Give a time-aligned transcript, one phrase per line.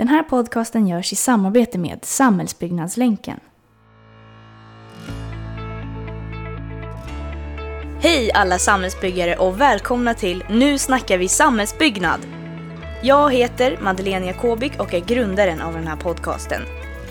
[0.00, 3.40] Den här podcasten görs i samarbete med Samhällsbyggnadslänken.
[8.02, 12.20] Hej alla samhällsbyggare och välkomna till Nu snackar vi samhällsbyggnad!
[13.02, 16.62] Jag heter Madeleine Jakobik och är grundaren av den här podcasten.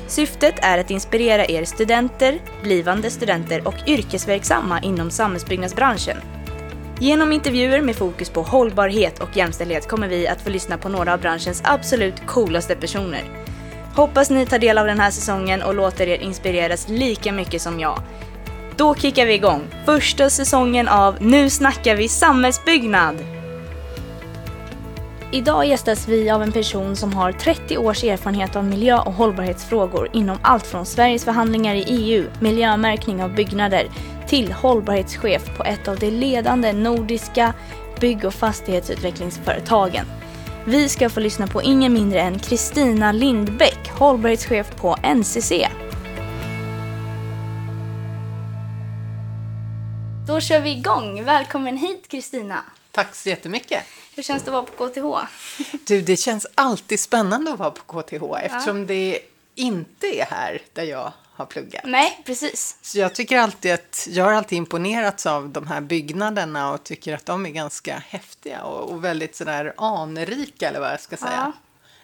[0.07, 6.17] Syftet är att inspirera er studenter, blivande studenter och yrkesverksamma inom samhällsbyggnadsbranschen.
[7.01, 11.13] Genom intervjuer med fokus på hållbarhet och jämställdhet kommer vi att få lyssna på några
[11.13, 13.23] av branschens absolut coolaste personer.
[13.95, 17.79] Hoppas ni tar del av den här säsongen och låter er inspireras lika mycket som
[17.79, 18.01] jag.
[18.75, 23.15] Då kickar vi igång första säsongen av Nu snackar vi samhällsbyggnad!
[25.31, 30.09] Idag gästas vi av en person som har 30 års erfarenhet av miljö och hållbarhetsfrågor
[30.13, 33.87] inom allt från Sveriges förhandlingar i EU, miljömärkning av byggnader,
[34.29, 37.53] till hållbarhetschef på ett av de ledande nordiska
[37.99, 40.05] bygg och fastighetsutvecklingsföretagen.
[40.65, 45.51] Vi ska få lyssna på ingen mindre än Kristina Lindbäck, hållbarhetschef på NCC.
[50.27, 51.23] Då kör vi igång.
[51.23, 52.63] Välkommen hit Kristina.
[52.91, 53.83] Tack så jättemycket.
[54.15, 55.31] Hur känns det att vara på KTH?
[55.87, 58.85] Du, det känns alltid spännande att vara på KTH eftersom ja.
[58.85, 59.19] det
[59.55, 61.81] inte är här där jag har pluggat.
[61.85, 62.77] Nej, precis.
[62.81, 67.15] Så jag tycker alltid att jag har alltid imponerats av de här byggnaderna och tycker
[67.15, 71.53] att de är ganska häftiga och, och väldigt sådär anrika eller vad jag ska säga.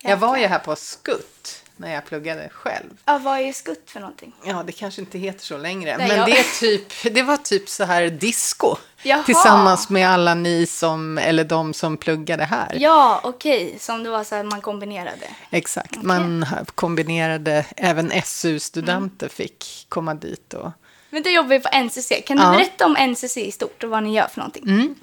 [0.02, 2.90] Ja, jag var ju här på Skutt när jag pluggade själv.
[3.06, 4.34] Ja, vad är skutt för någonting?
[4.44, 5.98] Ja, det kanske inte heter så längre.
[5.98, 6.28] Nej, men jag...
[6.28, 8.76] det, är typ, det var typ så här disco.
[9.04, 9.24] Jaha.
[9.24, 12.78] Tillsammans med alla ni som, eller de som pluggade här.
[12.80, 13.66] Ja, okej.
[13.66, 13.80] Okay.
[13.80, 15.28] Som det var så här man kombinerade.
[15.50, 15.92] Exakt.
[15.92, 16.04] Okay.
[16.04, 16.46] Man
[16.76, 19.34] kombinerade, även SU-studenter mm.
[19.34, 20.72] fick komma dit och
[21.16, 22.12] men du jobbar ju på NCC.
[22.26, 22.52] Kan du ja.
[22.52, 24.64] berätta om NCC i stort och vad ni gör för någonting?
[24.64, 24.96] Mm.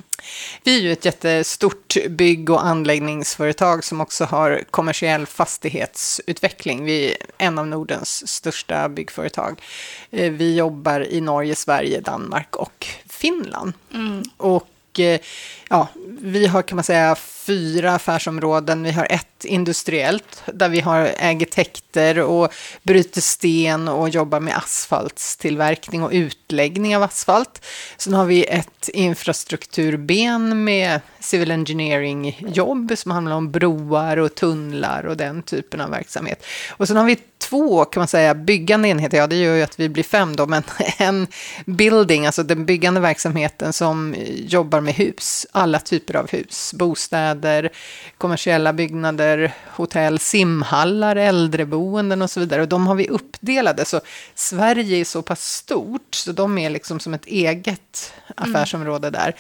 [0.63, 6.85] Vi är ju ett jättestort bygg och anläggningsföretag som också har kommersiell fastighetsutveckling.
[6.85, 9.63] Vi är en av Nordens största byggföretag.
[10.11, 13.73] Eh, vi jobbar i Norge, Sverige, Danmark och Finland.
[13.95, 14.23] Mm.
[14.37, 15.21] Och eh,
[15.69, 15.89] ja,
[16.21, 18.83] vi har kan man säga fyra affärsområden.
[18.83, 24.57] Vi har ett industriellt där vi har, äger täkter och bryter sten och jobbar med
[24.57, 27.65] asfaltstillverkning och utläggning av asfalt.
[27.97, 35.17] Sen har vi ett infrastrukturben med civil engineering-jobb som handlar om broar och tunnlar och
[35.17, 36.45] den typen av verksamhet.
[36.71, 37.19] Och sen har vi
[37.53, 39.19] två, kan man säga, byggande enheter.
[39.19, 40.63] Ja, det gör ju att vi blir fem då, men
[40.99, 41.27] en
[41.67, 47.71] building, alltså den byggande verksamheten som jobbar med hus, alla typer av hus, bostäder,
[48.19, 49.32] kommersiella byggnader,
[49.67, 52.63] hotell, simhallar, äldreboenden och så vidare.
[52.63, 54.01] Och de har vi uppdelade, så
[54.35, 59.21] Sverige är så pass stort, så de är liksom som ett eget affärsområde mm.
[59.21, 59.37] där.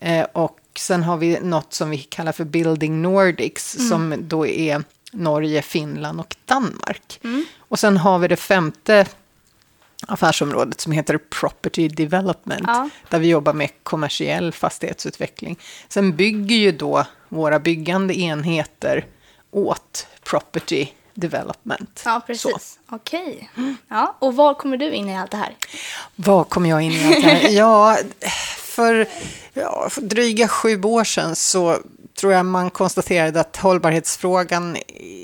[0.00, 3.88] Eh, och sen har vi något som vi kallar för Building Nordics, mm.
[3.88, 4.82] som då är
[5.12, 7.20] Norge, Finland och Danmark.
[7.24, 7.44] Mm.
[7.58, 9.06] Och sen har vi det femte
[10.06, 12.88] affärsområdet som heter Property Development, ja.
[13.08, 15.58] där vi jobbar med kommersiell fastighetsutveckling.
[15.88, 19.06] Sen bygger ju då våra byggande enheter
[19.54, 22.02] åt Property Development.
[22.04, 22.78] Ja, precis.
[22.90, 23.50] Okej.
[23.56, 23.76] Mm.
[23.88, 25.56] Ja, och var kommer du in i allt det här?
[26.16, 27.48] Var kommer jag in i allt det här?
[27.50, 27.98] Ja,
[28.58, 29.08] för,
[29.52, 31.78] ja, för dryga sju år sedan så
[32.14, 34.76] tror jag man konstaterade att hållbarhetsfrågan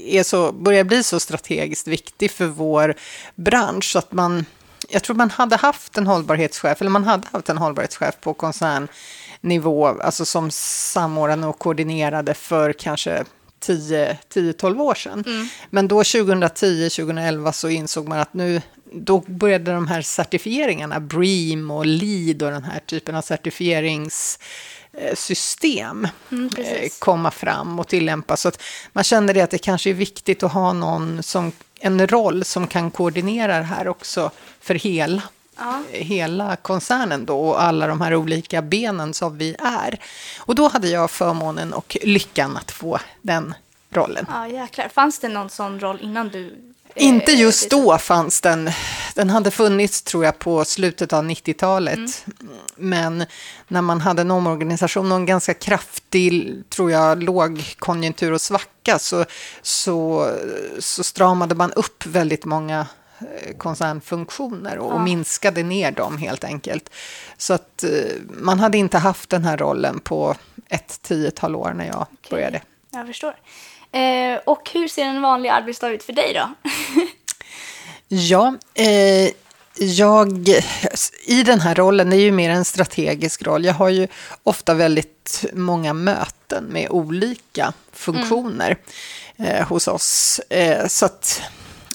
[0.07, 2.95] är så, börjar bli så strategiskt viktig för vår
[3.35, 3.97] bransch.
[3.97, 4.47] att man,
[4.89, 9.87] jag tror man hade haft en hållbarhetschef, eller man hade haft en hållbarhetschef på koncernnivå,
[9.87, 13.25] alltså som samordnade och koordinerade för kanske
[13.61, 15.25] 10-12 år sedan.
[15.27, 15.49] Mm.
[15.71, 18.63] Men då 2010-2011 så insåg man att nu
[18.93, 26.51] då började de här certifieringarna, BREEAM och LEED och den här typen av certifieringssystem mm,
[26.59, 28.41] eh, komma fram och tillämpas.
[28.41, 28.63] Så att
[28.93, 32.67] man kände det att det kanske är viktigt att ha någon som, en roll som
[32.67, 35.23] kan koordinera det här också för hela
[35.61, 35.83] ja.
[35.91, 40.01] hela koncernen då och alla de här olika benen som vi är.
[40.39, 43.55] Och då hade jag förmånen och lyckan att få den
[43.91, 44.27] rollen.
[44.29, 44.89] Ja, jäklar.
[44.89, 46.47] Fanns det någon sån roll innan du
[46.95, 48.71] eh, inte just då fanns den.
[49.15, 51.99] Den hade funnits, tror jag, på slutet av 90-talet.
[51.99, 52.57] Mm.
[52.77, 53.27] Men
[53.69, 59.25] när man hade en omorganisation och en ganska kraftig, tror jag, lågkonjunktur och svacka så,
[59.63, 60.31] så,
[60.79, 62.87] så stramade man upp väldigt många
[63.59, 64.95] koncernfunktioner och, ja.
[64.95, 66.91] och minskade ner dem helt enkelt.
[67.37, 67.91] Så att eh,
[68.29, 70.35] man hade inte haft den här rollen på
[70.69, 72.31] ett tiotal år när jag okay.
[72.31, 72.63] började.
[72.91, 73.35] Jag förstår.
[73.93, 76.71] Eh, och hur ser en vanlig arbetsdag ut för dig då?
[78.09, 79.31] ja, eh,
[79.75, 80.49] jag,
[81.25, 83.65] i den här rollen, det är ju mer en strategisk roll.
[83.65, 84.09] Jag har ju
[84.43, 88.77] ofta väldigt många möten med olika funktioner
[89.37, 90.41] eh, hos oss.
[90.49, 91.43] Eh, så att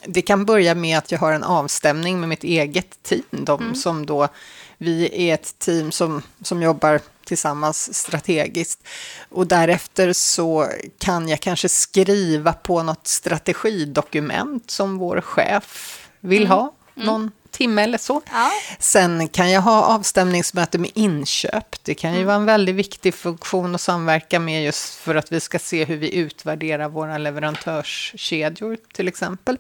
[0.08, 3.24] det kan börja med att jag har en avstämning med mitt eget team.
[3.32, 4.28] De som då,
[4.78, 8.88] vi är ett team som, som jobbar tillsammans strategiskt.
[9.30, 10.68] Och därefter så
[10.98, 16.74] kan jag kanske skriva på något strategidokument som vår chef vill ha.
[16.94, 18.22] Någon timme eller så.
[18.32, 18.52] Ja.
[18.80, 21.84] Sen kan jag ha avstämningsmöte med inköp.
[21.84, 22.28] Det kan ju Mm.
[22.28, 25.98] vara en väldigt viktig funktion att samverka med just för att vi ska se hur
[25.98, 29.58] vi utvärderar våra leverantörskedjor till exempel.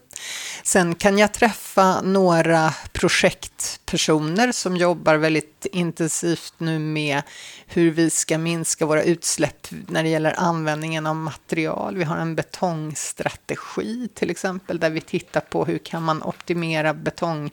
[0.64, 7.22] Sen kan jag träffa några projektpersoner som jobbar väldigt intensivt nu med
[7.68, 11.96] hur vi ska minska våra utsläpp när det gäller användningen av material.
[11.98, 17.52] Vi har en betongstrategi till exempel där vi tittar på hur kan man optimera betonganvändningen.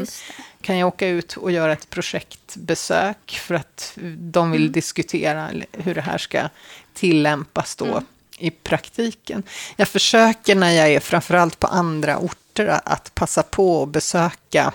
[0.00, 0.22] Just
[0.60, 6.00] Kan jag åka ut och göra ett projektbesök för att de vill diskutera hur det
[6.00, 6.48] här ska
[6.94, 8.02] tillämpas då
[8.38, 9.42] i praktiken.
[9.76, 14.72] Jag försöker när jag är framförallt på andra orter att passa på att besöka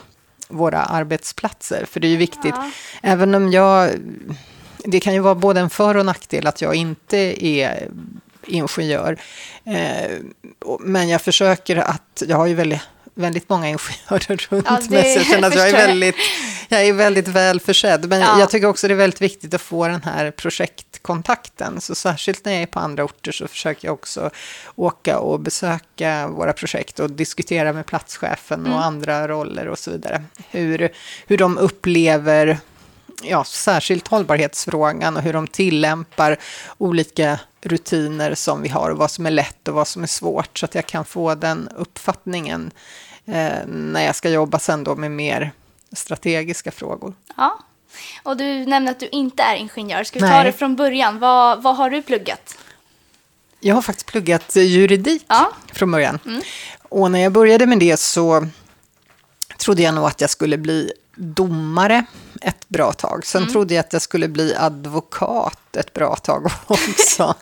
[0.48, 1.86] våra arbetsplatser.
[1.86, 2.72] För det är ju viktigt, Ja.
[3.02, 3.92] även om jag...
[4.86, 7.88] Det kan ju vara både en för och nackdel att jag inte är
[8.48, 9.18] ingenjör.
[9.64, 10.12] Eh,
[10.80, 12.82] men jag försöker att, jag har ju väldigt,
[13.16, 16.16] väldigt många ingenjörer runt Ja, mig, så jag känner att jag är väldigt,
[16.70, 18.10] jag är väldigt väl försedd.
[18.10, 18.40] Men Ja.
[18.40, 21.82] jag tycker också det är väldigt viktigt att få den här projektkontakten.
[21.82, 24.30] Så särskilt när jag är på andra orter så försöker jag också
[24.76, 28.74] åka och besöka våra projekt och diskutera med platschefen Mm.
[28.74, 30.24] och andra roller och så vidare.
[30.50, 30.90] Hur,
[31.28, 32.60] hur de upplever
[33.22, 36.38] ja, särskilt hållbarhetsfrågan och hur de tillämpar
[36.78, 40.60] olika rutiner som vi har och vad som är lätt och vad som är svårt
[40.60, 42.72] så att jag kan få den uppfattningen
[43.26, 45.52] eh, när jag ska jobba sen då med mer
[45.94, 47.14] strategiska frågor.
[47.38, 47.60] Ja.
[48.24, 50.04] Och du nämnde att du inte är ingenjör.
[50.04, 50.46] Ska vi ta Nej.
[50.46, 51.20] det från början?
[51.20, 52.58] Vad, vad har du pluggat?
[53.60, 55.52] Jag har faktiskt pluggat juridik Ja.
[55.74, 56.20] från början.
[56.90, 58.48] Och när jag började med det så
[59.58, 62.06] trodde jag nog att jag skulle bli domare
[62.42, 63.26] ett bra tag.
[63.26, 67.36] Sen trodde jag att jag skulle bli advokat ett bra tag också.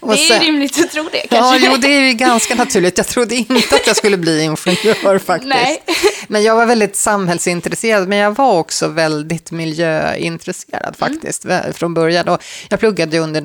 [0.00, 1.66] Och Det är sen- rimligt att tro det Ja, kanske.
[1.70, 2.98] jo, det är ju ganska naturligt.
[2.98, 5.48] Jag trodde inte att jag skulle bli ingenjör faktiskt.
[5.48, 5.82] Nej.
[6.28, 10.94] Men jag var väldigt samhällsintresserad, men jag var också väldigt miljöintresserad Mm.
[10.94, 12.28] faktiskt vä- från början.
[12.28, 13.40] Och jag pluggade under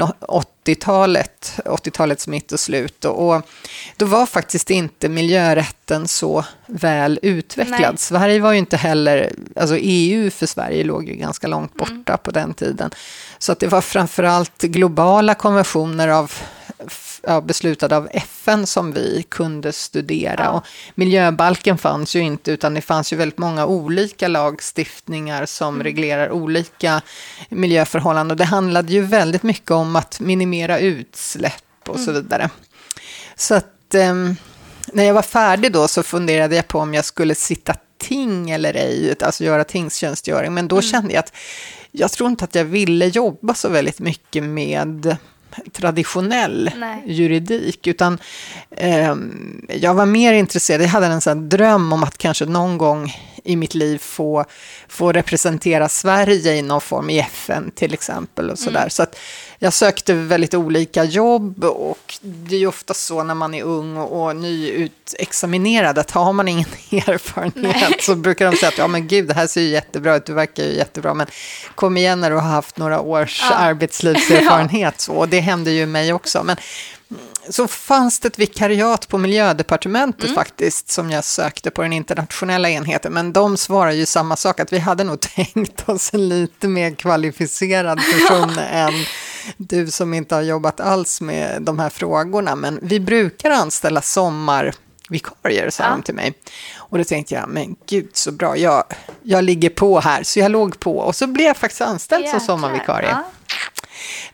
[0.66, 3.06] 80-talet, 80-talets mitt och slut.
[3.06, 3.42] Och,
[3.98, 7.80] då var faktiskt inte miljörätten så väl utvecklad.
[7.80, 7.98] Nej.
[7.98, 12.20] Sverige var ju inte heller, alltså EU för Sverige låg ju ganska långt borta Mm.
[12.24, 12.92] på den tiden.
[13.38, 16.32] Så att det var framförallt globala konventioner av
[17.28, 20.44] ja, beslutade av FN som vi kunde studera.
[20.44, 20.50] Ja.
[20.50, 20.64] Och
[20.96, 25.84] miljöbalken fanns ju inte, utan det fanns ju väldigt många olika lagstiftningar som Mm.
[25.84, 27.02] reglerar olika
[27.50, 28.32] miljöförhållanden.
[28.32, 32.06] Och det handlade ju väldigt mycket om att minimera utsläpp och Mm.
[32.06, 32.50] så vidare.
[33.36, 34.36] Så att ehm,
[34.94, 38.74] när jag var färdig då så funderade jag på om jag skulle sitta ting eller
[38.74, 40.54] ej, alltså göra tingstjänstgöring.
[40.54, 40.68] Men Mm.
[40.68, 41.34] då kände jag att
[41.92, 45.18] jag tror inte att jag ville jobba så väldigt mycket med
[45.72, 47.04] traditionell Nej.
[47.06, 48.18] juridik, utan
[48.78, 53.14] ehm, jag var mer intresserad, jag hade en sån dröm om att kanske någon gång
[53.44, 54.46] i mitt liv få,
[54.88, 58.90] få representera Sverige i någon form i FN till exempel och sådär.
[58.90, 59.18] Så att
[59.60, 63.98] jag sökte väldigt olika jobb och det är ju ofta så när man är ung
[63.98, 69.08] och, och nyutexaminerad att har man ingen erfarenhet så brukar de säga att ja men
[69.08, 71.28] gud det här ser ju jättebra ut, du verkar ju jättebra men
[71.76, 73.56] kom igen när du har haft några års Ja.
[73.56, 76.44] arbetslivserfarenhet så, och det hände ju mig också.
[76.44, 76.58] Men
[77.50, 83.14] så fanns det ett vikariat på miljödepartementet faktiskt som jag sökte på den internationella enheten.
[83.14, 86.92] Men de svarar ju samma sak, att vi hade nog tänkt oss en lite mer
[86.96, 88.94] kvalificerad person än
[89.58, 92.56] du som inte har jobbat alls med de här frågorna.
[92.56, 95.90] Men vi brukar anställa sommarvikarier, sa Ja.
[95.90, 96.34] de till mig.
[96.78, 98.84] Och då tänkte jag, men gud så bra, jag,
[99.24, 100.24] jag ligger på här.
[100.24, 102.56] Så jag låg på och så blev jag faktiskt anställd som Jäklar.
[102.56, 103.24] sommarvikarie Ja.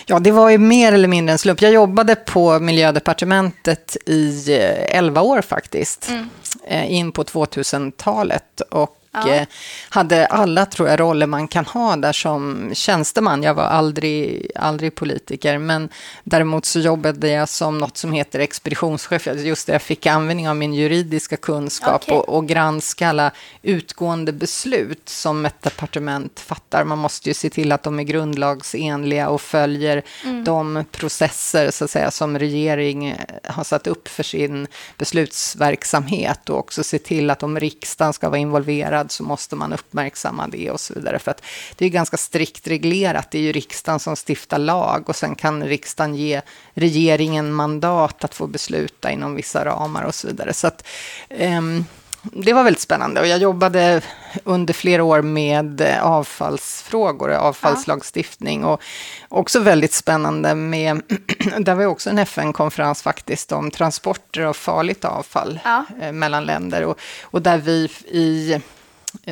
[0.06, 1.62] Ja, det var ju mer eller mindre en slump.
[1.62, 6.90] Jag jobbade på miljödepartementet i 11 eh, år faktiskt, mm.
[6.90, 8.60] in på 2000-talet.
[8.60, 9.46] Och Ja.
[9.88, 13.42] Hade alla, tror jag, roller man kan ha där som tjänsteman.
[13.42, 15.88] Jag var aldrig, aldrig politiker, men
[16.24, 19.26] däremot så jobbade jag som något som heter expeditionschef.
[19.26, 22.14] Just det, jag fick användning av min juridiska kunskap okay.
[22.14, 23.30] och, och granska alla
[23.62, 26.84] utgående beslut som ett departement fattar.
[26.84, 30.44] Man måste ju se till att de är grundlagsenliga och följer mm.
[30.44, 36.84] de processer så att säga, som regering har satt upp för sin beslutsverksamhet och också
[36.84, 40.94] se till att om riksdagen ska vara involverad så måste man uppmärksamma det och så
[40.94, 41.18] vidare.
[41.18, 41.42] För att
[41.76, 43.30] det är ganska strikt reglerat.
[43.30, 46.42] Det är ju riksdagen som stiftar lag och sen kan riksdagen ge
[46.74, 50.52] regeringen mandat att få besluta inom vissa ramar och så vidare.
[50.52, 50.86] Så att,
[51.28, 51.84] um,
[52.22, 54.02] det var väldigt spännande och jag jobbade
[54.44, 58.82] under flera år med avfallsfrågor, avfallslagstiftning och
[59.28, 61.02] också väldigt spännande med,
[61.58, 65.84] där var också en FN-konferens faktiskt om transporter av farligt avfall ja.
[66.00, 68.60] Eh, mellan länder och, och där vi i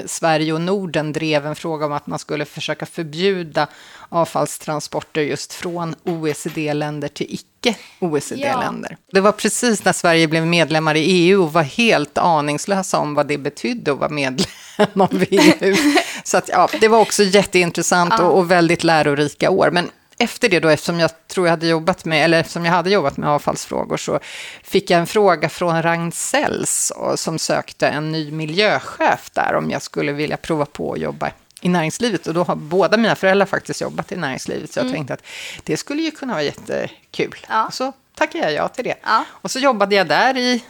[0.07, 3.67] Sverige och Norden drev en fråga om att man skulle försöka förbjuda
[4.09, 8.91] avfallstransporter just från OECD-länder till icke-OECD-länder.
[8.91, 8.97] Ja.
[9.12, 13.26] Det var precis när Sverige blev medlemmar i EU och var helt aningslösa om vad
[13.26, 15.76] det betydde att vara medlem av EU.
[16.25, 18.25] Så att, ja, det var också jätteintressant ja.
[18.25, 19.71] och, och väldigt lärorika år.
[19.71, 22.90] Men efter det då, eftersom jag tror jag hade jobbat med, eller eftersom jag hade
[22.90, 24.20] jobbat med avfallsfrågor, så
[24.62, 30.12] fick jag en fråga från Ragn-Sells som sökte en ny miljöchef där, om jag skulle
[30.12, 31.30] vilja prova på att jobba
[31.61, 32.26] i näringslivet.
[32.26, 34.94] Och då har båda mina föräldrar faktiskt jobbat i näringslivet, så jag mm.
[34.94, 35.23] tänkte att
[35.64, 37.46] det skulle ju kunna vara jättekul.
[37.49, 37.68] Ja.
[37.73, 38.94] Så tackade jag ja till det.
[39.02, 39.25] Ja.
[39.30, 40.64] Och så jobbade jag där i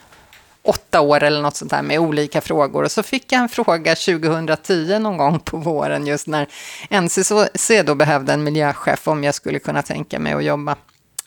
[0.68, 2.82] åtta år eller något sånt där med olika frågor.
[2.82, 6.49] Och så fick jag en fråga 2010 någon gång på våren just när
[6.90, 10.76] NCC då behövde en miljöchef om jag skulle kunna tänka mig att jobba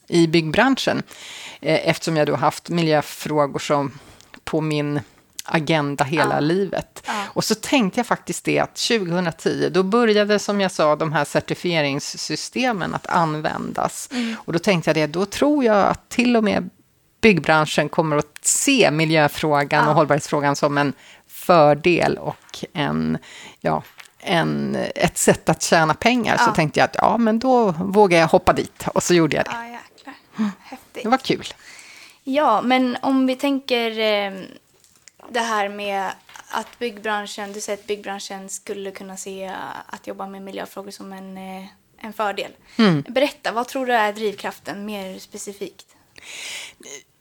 [0.08, 1.04] i byggbranschen.
[1.62, 4.00] Eh, eftersom jag då haft miljöfrågor som
[4.44, 5.00] på min
[5.52, 6.40] agenda hela ja.
[6.40, 7.04] livet.
[7.06, 7.24] Ja.
[7.28, 11.26] Och så tänkte jag faktiskt det att 2010, då började som jag sa de här
[11.26, 14.10] certifieringssystemen att användas.
[14.12, 14.36] Mm.
[14.46, 16.70] Och då tänkte jag det, då tror jag att till och med
[17.22, 19.90] byggbranschen kommer att se miljöfrågan ja.
[19.90, 20.94] och hållbarhetsfrågan som en
[21.28, 23.18] fördel och en,
[23.62, 23.84] ja,
[24.20, 26.36] en, ett sätt att tjäna pengar.
[26.40, 26.46] Ja.
[26.46, 28.88] Så tänkte jag att ja, men då vågar jag hoppa dit.
[28.94, 29.52] Och så gjorde jag det.
[29.54, 30.14] Ja, jäklar.
[30.38, 30.52] Mm.
[30.60, 31.04] Häftigt.
[31.04, 31.46] Det var kul.
[32.24, 34.34] Ja, men om vi tänker eh,
[35.30, 36.12] det här med
[36.52, 41.38] att byggbranschen, du säger att byggbranschen skulle kunna se att jobba med miljöfrågor som en,
[41.38, 41.66] eh,
[41.98, 42.52] en fördel.
[42.78, 43.04] Mm.
[43.08, 45.86] Berätta, vad tror du är drivkraften mer specifikt?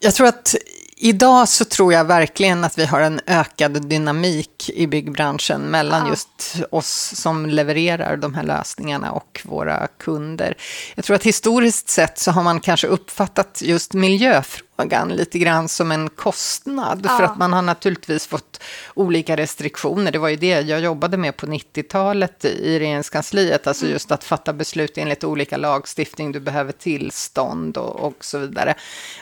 [0.00, 0.54] Jag tror att
[0.96, 6.10] idag så tror jag verkligen att vi har en ökad dynamik i byggbranschen mellan ja.
[6.10, 10.56] just oss som levererar de här lösningarna och våra kunder.
[10.94, 15.68] Jag tror att historiskt sett så har man kanske uppfattat just miljöfrågor frågan lite grann
[15.68, 17.00] som en kostnad.
[17.04, 17.16] Ja.
[17.16, 18.60] För att man har naturligtvis fått
[18.94, 20.12] olika restriktioner.
[20.12, 23.66] Det var ju det jag jobbade med på 90-talet i regeringskansliet.
[23.66, 23.92] Alltså mm.
[23.92, 26.32] just att fatta beslut enligt olika lagstiftning.
[26.32, 28.74] Du behöver tillstånd och, och så vidare.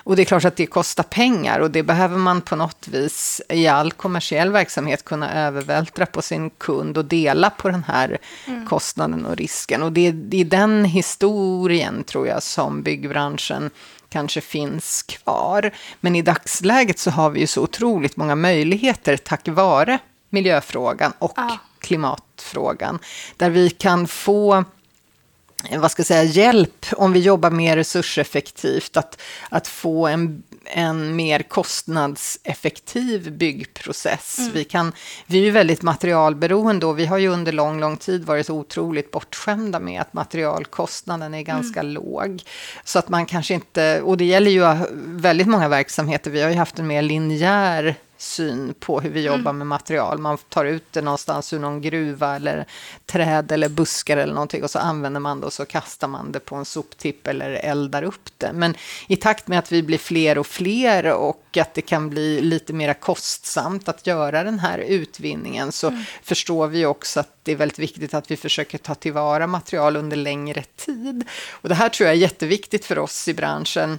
[0.05, 1.61] Och det är klart att det kostar pengar.
[1.61, 6.51] Och det behöver man på något vis i all kommersiell verksamhet kunna övervältra på sin
[6.51, 8.67] kund och dela på den här mm.
[8.67, 9.83] kostnaden och risken.
[9.83, 13.71] Och det, det är den historien tror jag som byggbranschen
[14.09, 15.71] kanske finns kvar.
[16.01, 19.99] Men i dagsläget så har vi ju så otroligt många möjligheter tack vare
[20.31, 21.59] miljöfrågan och ja.
[21.79, 22.99] klimatfrågan.
[23.37, 24.65] Där vi kan få
[25.79, 31.17] vad ska jag säga, hjälp om vi jobbar mer resurseffektivt, att, att få en, en
[31.17, 34.39] mer kostnadseffektiv byggprocess.
[34.39, 34.53] Mm.
[34.53, 34.93] Vi, kan,
[35.27, 39.11] vi är ju väldigt materialberoende och vi har ju under lång, lång tid varit otroligt
[39.11, 41.93] bortskämda med att materialkostnaden är ganska mm.
[41.93, 42.43] låg.
[42.85, 46.57] Så att man kanske inte, och det gäller ju väldigt många verksamheter, vi har ju
[46.57, 49.59] haft en mer linjär syn på hur vi jobbar mm.
[49.59, 50.19] med material.
[50.19, 52.67] Man tar ut det någonstans ur någon gruva eller
[53.07, 56.41] träd eller buskar eller någonting och så använder man det och så kastar man det
[56.41, 58.53] på en soptipp eller eldar upp det.
[58.53, 58.75] Men
[59.09, 62.73] i takt med att vi blir fler och fler och att det kan bli lite
[62.73, 66.03] mer kostsamt att göra den här utvinningen så mm.
[66.23, 70.17] förstår vi också att det är väldigt viktigt att vi försöker ta tillvara material under
[70.17, 71.25] längre tid.
[71.51, 73.99] Och det här tror jag är jätteviktigt för oss i branschen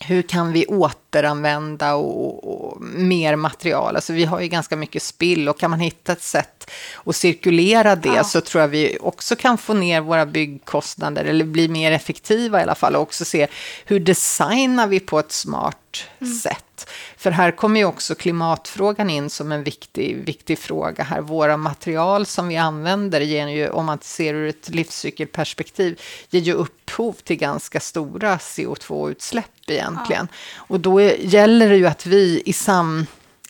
[0.00, 3.96] hur kan vi återanvända och, och, mer material?
[3.96, 6.57] Alltså vi har ju ganska mycket spill och kan man hitta ett sätt
[7.04, 8.24] att cirkulera det ja.
[8.24, 12.62] så tror jag vi också kan få ner våra byggkostnader eller bli mer effektiva i
[12.62, 13.46] alla fall och också se
[13.84, 16.34] hur designar vi på ett smart mm.
[16.34, 16.90] sätt.
[17.16, 21.20] För här kommer ju också klimatfrågan in som en viktig, viktig fråga här.
[21.20, 26.52] Våra material som vi använder ger ju, om man ser ur ett livscykelperspektiv, ger ju
[26.52, 30.28] upphov till ganska stora CO2-utsläpp egentligen.
[30.30, 30.64] Ja.
[30.68, 32.52] Och då är, gäller det ju att vi i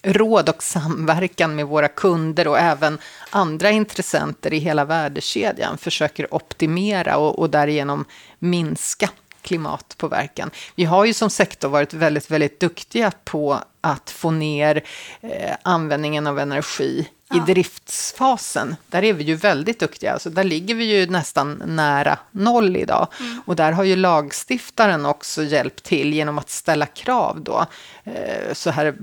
[0.03, 2.99] råd och samverkan med våra kunder och även
[3.31, 8.05] andra intressenter i hela värdekedjan försöker optimera och, och därigenom
[8.39, 9.11] minska
[9.49, 10.51] klimatpåverkan.
[10.75, 14.85] Vi har ju som sektor varit väldigt, väldigt duktiga på att få ner
[15.21, 17.37] eh, användningen av energi ja.
[17.37, 18.77] i driftsfasen.
[18.89, 23.09] Där är vi ju väldigt duktiga, alltså där ligger vi ju nästan nära noll idag.
[23.21, 23.43] Mm.
[23.47, 27.67] Och där har ju lagstiftaren också hjälpt till genom att ställa krav då.
[28.05, 28.95] Eh, så här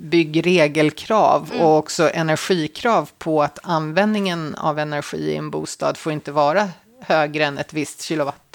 [0.00, 1.66] byggregelkrav mm.
[1.66, 6.68] och också energikrav på att användningen av energi i en bostad får inte vara
[7.00, 8.52] högre än ett visst kilowatt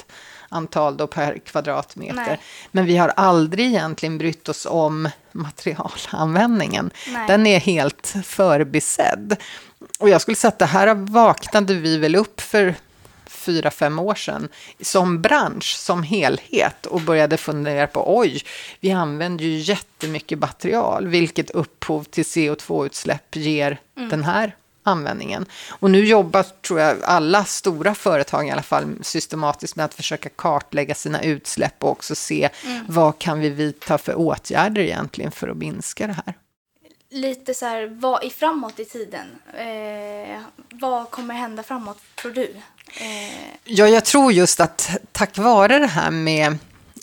[0.50, 2.16] antal då per kvadratmeter.
[2.16, 2.40] Nej.
[2.72, 6.92] Men vi har aldrig egentligen brytt oss om materialanvändningen.
[7.08, 7.28] Nej.
[7.28, 9.36] Den är helt förbisedd.
[10.00, 12.76] Och jag skulle säga att det här vaknade vi väl upp för
[13.26, 14.50] fyra, fem år sedan
[14.82, 18.42] som bransch, som helhet och började fundera på oj,
[18.80, 24.10] vi använder ju jättemycket material, vilket upphov till CO2-utsläpp ger mm.
[24.10, 24.56] den här
[24.88, 25.46] användningen.
[25.70, 30.30] Och nu jobbar, tror jag, alla stora företag i alla fall systematiskt med att försöka
[30.30, 32.86] kartlägga sina utsläpp och också se mm.
[32.88, 36.34] vad kan vi vidta för åtgärder egentligen för att minska det här.
[37.10, 39.28] Lite så här, vad är framåt i tiden?
[39.54, 42.56] Eh, vad kommer hända framåt, tror du?
[43.00, 43.56] Eh...
[43.64, 46.58] Ja, jag tror just att tack vare det här med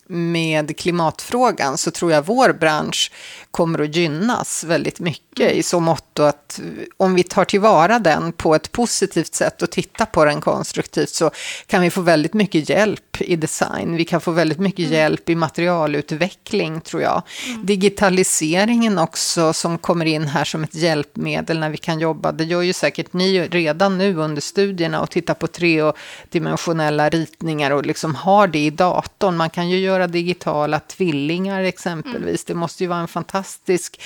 [0.07, 3.11] med klimatfrågan så tror jag vår bransch
[3.51, 6.59] kommer att gynnas väldigt mycket i så mått att
[6.97, 11.31] om vi tar tillvara den på ett positivt sätt och tittar på den konstruktivt så
[11.67, 13.95] kan vi få väldigt mycket hjälp i design.
[13.95, 14.93] Vi kan få väldigt mycket mm.
[14.93, 17.21] hjälp i materialutveckling tror jag.
[17.47, 17.65] Mm.
[17.65, 22.31] Digitaliseringen också som kommer in här som ett hjälpmedel när vi kan jobba.
[22.31, 27.85] Det gör ju säkert ni redan nu under studierna och tittar på tredimensionella ritningar och
[27.85, 29.37] liksom har det i datorn.
[29.37, 32.25] Man kan ju göra digitala tvillingar exempelvis.
[32.25, 32.43] Mm.
[32.47, 34.01] Det måste ju vara en fantastisk fantastisk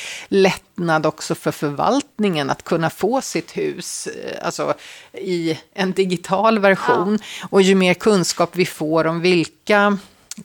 [0.80, 4.74] lättnad också för förvaltningen att kunna få sitt hus eh, alltså,
[5.13, 7.20] i en digital version.
[7.22, 7.48] Ja.
[7.52, 9.98] Och ju mer kunskap vi får om vilka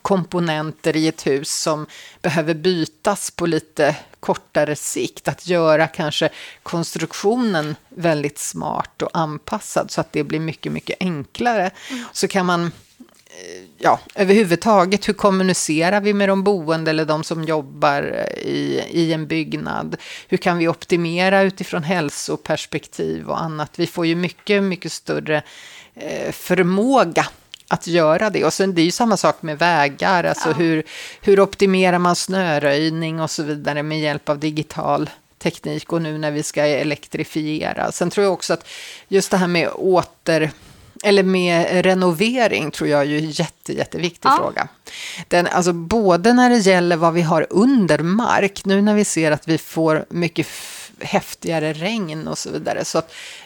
[0.02, 1.86] komponenter i ett hus som
[2.22, 5.28] behöver bytas på lite kortare sikt.
[5.28, 6.30] Att göra kanske
[6.62, 11.70] konstruktionen väldigt smart och anpassad så att det blir mycket, mycket enklare.
[11.90, 12.04] Mm.
[12.12, 12.72] Så kan man
[13.78, 18.02] ja, överhuvudtaget, hur kommunicerar vi med de boende eller de som jobbar
[18.42, 19.96] i, i en byggnad?
[20.28, 23.78] Hur kan vi optimera utifrån hälsoperspektiv och annat?
[23.78, 25.42] Vi får ju mycket, mycket större
[25.94, 27.26] eh, förmåga
[27.68, 28.44] att göra det.
[28.44, 30.54] Och sen det är ju samma sak med vägar, alltså ja.
[30.54, 30.82] hur,
[31.20, 36.30] hur optimerar man snöröjning och så vidare med hjälp av digital teknik och nu när
[36.30, 37.92] vi ska elektrifiera.
[37.92, 38.68] Sen tror jag också att
[39.08, 40.50] just det här med åter
[41.04, 44.36] eller med renovering tror jag är ju jätte, jätteviktig ja.
[44.36, 44.68] fråga.
[45.28, 49.30] Den, alltså både när det gäller vad vi har under mark, nu när vi ser
[49.30, 50.46] att vi får mycket
[51.00, 53.02] häftigare regn och så vidare, så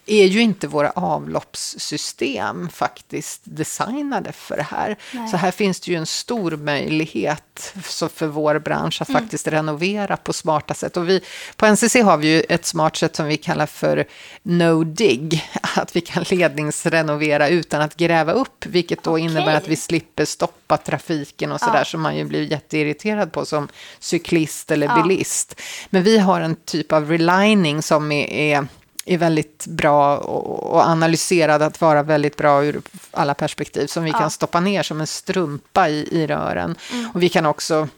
[0.08, 4.96] är ju inte våra avloppssystem faktiskt designade för det här.
[5.12, 5.28] Nej.
[5.28, 7.74] Så här finns det ju en stor möjlighet
[8.14, 9.22] för vår bransch att mm.
[9.22, 10.96] faktiskt renovera på smarta sätt.
[10.96, 11.20] Och vi,
[11.56, 14.04] på NCC har vi ju ett smart sätt som vi kallar för
[14.42, 15.44] no dig,
[15.76, 19.24] att vi kan ledningsrenovera utan att gräva upp, vilket då okay.
[19.24, 21.84] innebär att vi slipper stoppa trafiken och sådär ja.
[21.84, 23.68] som man ju blir jätteirriterad på som
[23.98, 25.02] cyklist eller ja.
[25.02, 25.60] bilist.
[25.90, 28.66] Men vi har en typ av relining som är, är
[29.08, 34.18] är väldigt bra och analyserad att vara väldigt bra ur alla perspektiv som vi ja.
[34.18, 36.76] kan stoppa ner som en strumpa i, i rören.
[36.92, 37.10] Mm.
[37.14, 37.88] Och vi kan också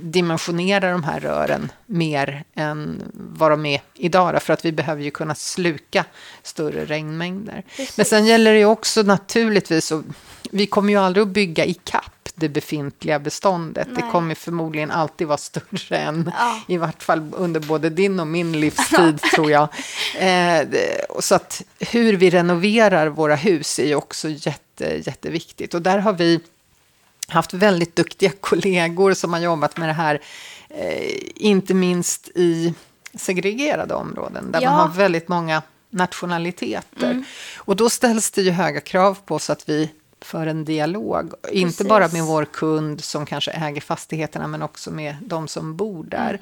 [0.00, 4.42] dimensionera de här rören mer än vad de är idag.
[4.42, 6.04] För att vi behöver ju kunna sluka
[6.42, 7.64] större regnmängder.
[7.76, 7.96] Precis.
[7.96, 10.02] Men sen gäller det ju också naturligtvis, och
[10.50, 13.88] vi kommer ju aldrig att bygga i kapp det befintliga beståndet.
[13.90, 14.02] Nej.
[14.02, 16.60] Det kommer förmodligen alltid vara större än, ja.
[16.68, 19.68] i vart fall under både din och min livstid tror jag.
[20.18, 20.68] Eh,
[21.20, 25.74] så att hur vi renoverar våra hus är ju också jätte, jätteviktigt.
[25.74, 26.40] Och där har vi
[27.28, 30.20] haft väldigt duktiga kollegor som har jobbat med det här,
[30.68, 32.74] eh, inte minst i
[33.14, 34.70] segregerade områden, där ja.
[34.70, 37.10] man har väldigt många nationaliteter.
[37.10, 37.24] Mm.
[37.56, 39.90] Och då ställs det ju höga krav på oss att vi
[40.24, 41.32] för en dialog.
[41.42, 41.60] Precis.
[41.60, 46.04] Inte bara med vår kund som kanske äger fastigheterna, men också med de som bor
[46.04, 46.28] där.
[46.28, 46.40] Mm.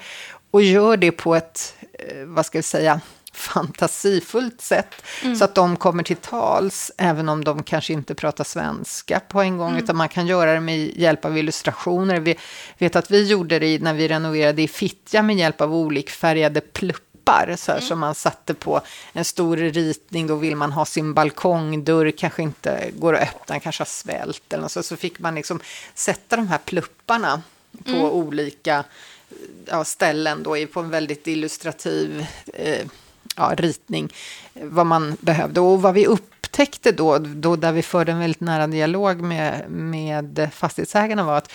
[0.51, 3.01] Och gör det på ett, eh, vad ska vi säga,
[3.33, 4.95] fantasifullt sätt.
[5.23, 5.37] Mm.
[5.37, 9.57] Så att de kommer till tals, även om de kanske inte pratar svenska på en
[9.57, 9.85] gång, mm.
[9.85, 12.21] utan man kan göra det med hjälp av illustrationer.
[12.21, 12.37] Vi
[12.79, 17.08] vet att vi gjorde det när vi renoverade i Fittja med hjälp av olikfärgade pluppar
[17.57, 17.89] så här, mm.
[17.89, 18.81] som man satte på
[19.13, 20.27] en stor ritning.
[20.27, 24.63] Då vill man ha sin balkongdörr, kanske inte går att öppna, kanske har svält eller
[24.63, 24.83] något så.
[24.83, 25.61] Så fick man liksom
[25.95, 27.43] sätta de här plupparna
[27.85, 28.05] på mm.
[28.05, 28.85] olika
[29.67, 32.87] ja, ställen då, på en väldigt illustrativ eh,
[33.37, 34.13] ja, ritning
[34.53, 35.61] vad man behövde.
[35.61, 40.51] Och vad vi upptäckte då, då där vi förde en väldigt nära dialog med, med
[40.53, 41.53] fastighetsägarna var att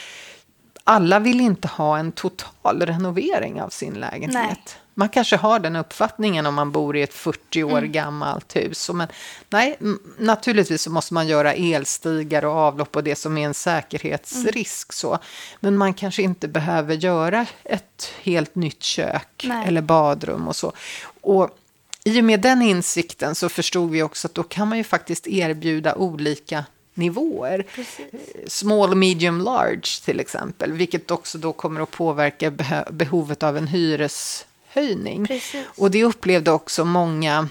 [0.84, 4.34] alla vill inte ha en total renovering av sin lägenhet.
[4.34, 4.58] Nej.
[4.96, 7.91] Man kanske har den uppfattningen om man bor i ett 40 år mm.
[7.91, 8.89] gammalt hus.
[8.93, 9.08] Men
[9.50, 9.78] nej,
[10.17, 14.88] naturligtvis så måste man göra elstigar och avlopp och det som är en säkerhetsrisk.
[14.89, 14.93] Mm.
[14.93, 15.19] Så.
[15.60, 19.67] Men man kanske inte behöver göra ett helt nytt kök nej.
[19.67, 20.74] eller badrum och så.
[21.22, 21.58] Och
[22.04, 25.28] i och med den insikten så förstod vi också att då kan man ju faktiskt
[25.28, 27.65] erbjuda olika nivåer.
[27.75, 28.53] Precis.
[28.53, 32.51] Small, medium, large till exempel, vilket också då kommer att påverka
[32.91, 35.27] behovet av en hyreshöjning.
[35.27, 35.65] Precis.
[35.77, 37.49] Och det upplevde också många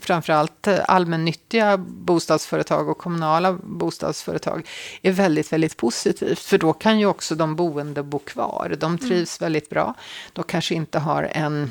[0.00, 4.68] framförallt allmännyttiga bostadsföretag och kommunala bostadsföretag
[5.02, 6.38] är väldigt, väldigt positivt.
[6.38, 8.76] För då kan ju också de boende bo kvar.
[8.78, 9.46] De trivs mm.
[9.46, 9.94] väldigt bra.
[10.32, 11.68] De kanske inte har en Eh,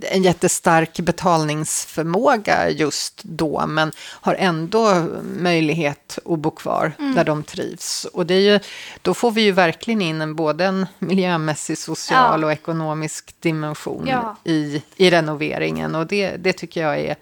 [0.00, 7.14] en jättestark betalningsförmåga just då, men har ändå möjlighet att bo kvar mm.
[7.14, 8.04] där de trivs.
[8.04, 8.60] Och det är ju,
[9.02, 12.46] då får vi ju verkligen in en, både en miljömässig, social ja.
[12.46, 14.36] och ekonomisk dimension ja.
[14.44, 15.94] i, i renoveringen.
[15.94, 17.16] Och det, det tycker jag är,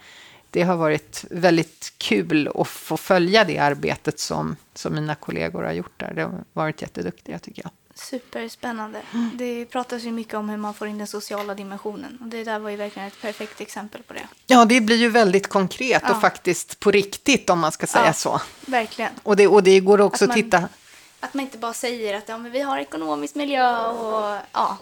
[0.51, 5.73] det har varit väldigt kul att få följa det arbetet som, som mina kollegor har
[5.73, 6.13] gjort där.
[6.15, 7.71] Det har varit jätteduktiga tycker jag.
[7.99, 9.03] Superspännande.
[9.15, 9.31] Mm.
[9.35, 12.19] Det pratas ju mycket om hur man får in den sociala dimensionen.
[12.21, 14.29] Och det där var ju verkligen ett perfekt exempel på det.
[14.47, 16.15] Ja, det blir ju väldigt konkret ja.
[16.15, 18.41] och faktiskt på riktigt om man ska säga ja, så.
[18.67, 19.13] Verkligen.
[19.23, 20.69] Och det, och det går också att, man, titta...
[21.21, 24.79] Att man inte bara säger att ja, men vi har ekonomisk miljö och ja,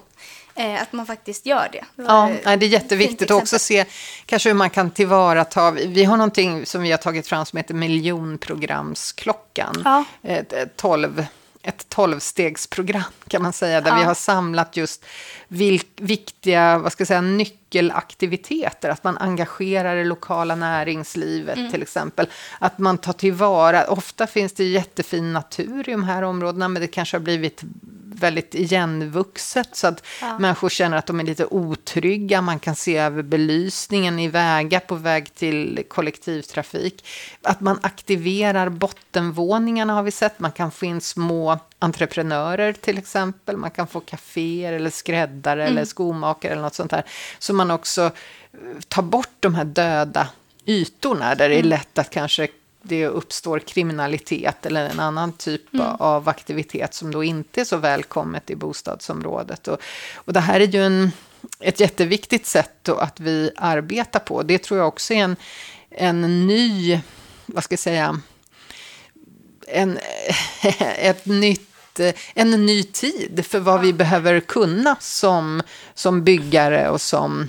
[0.55, 1.85] eh, att man faktiskt gör det.
[1.97, 3.85] det ja, det är jätteviktigt att också se
[4.27, 5.71] kanske hur man kan tillvarata.
[5.71, 9.83] Vi har någonting som vi har tagit fram som heter miljonprogramsklockan.
[9.85, 10.05] Ja.
[10.77, 11.27] 12
[11.65, 13.97] ett tolvstegsprogram kan man säga, där ja.
[13.97, 15.05] vi har samlat just
[15.49, 17.21] vilk, viktiga vad ska jag säga,
[17.75, 18.91] nyckelaktiviteter.
[18.91, 21.71] Att man engagerar det lokala näringslivet mm.
[21.71, 22.27] till exempel.
[22.59, 26.89] Att man tar tillvara, ofta finns det jättefin natur i de här områdena, men det
[26.89, 27.63] kanske har blivit
[28.17, 30.39] väldigt igenvuxet så att ja.
[30.39, 32.41] människor känner att de är lite otrygga.
[32.41, 37.07] Man kan se över belysningen i vägar på väg till kollektivtrafik.
[37.43, 40.41] Att man aktiverar bottenvåningarna har vi sett.
[40.41, 43.57] Man kan få in små entreprenörer till exempel.
[43.57, 45.73] Man kan få kaféer eller skräddare mm.
[45.73, 47.05] eller skomakare eller något sånt där.
[47.39, 50.29] Så man också eh, tar bort de här döda
[50.67, 51.71] ytorna där det är mm.
[51.71, 52.49] lätt att kanske
[52.83, 55.87] det uppstår kriminalitet eller en annan typ mm.
[55.87, 59.69] av aktivitet som då inte är så välkommet i bostadsområdet.
[59.69, 59.79] Och,
[60.15, 61.13] och det här är ju en,
[61.61, 64.43] ett jätteviktigt sätt att vi arbetar på.
[64.43, 65.37] Det tror jag också är en,
[65.91, 67.01] en ny,
[67.47, 68.21] vad ska jag säga,
[69.69, 69.99] en,
[70.99, 71.71] ett nytt
[72.35, 75.63] en ny tid för vad vi behöver kunna som,
[75.95, 77.49] som byggare och som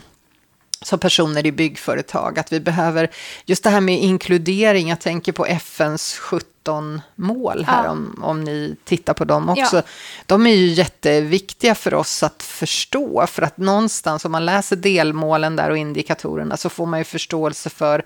[0.85, 2.39] som personer i byggföretag.
[2.39, 3.11] Att vi behöver,
[3.45, 7.91] just det här med inkludering, jag tänker på FNs 17 mål här, ja.
[7.91, 9.75] om, om ni tittar på dem också.
[9.75, 9.81] Ja.
[10.25, 15.55] De är ju jätteviktiga för oss att förstå, för att någonstans om man läser delmålen
[15.55, 18.05] där och indikatorerna så får man ju förståelse för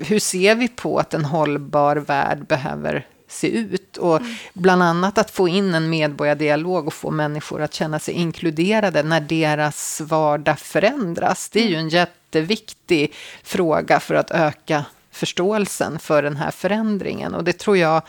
[0.00, 3.96] hur ser vi på att en hållbar värld behöver se ut.
[3.96, 4.34] Och mm.
[4.52, 9.20] bland annat att få in en medborgardialog och få människor att känna sig inkluderade när
[9.20, 11.48] deras vardag förändras.
[11.48, 17.34] Det är ju en jätteviktig fråga för att öka förståelsen för den här förändringen.
[17.34, 18.02] Och det tror jag,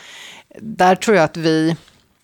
[0.60, 1.76] där tror jag att vi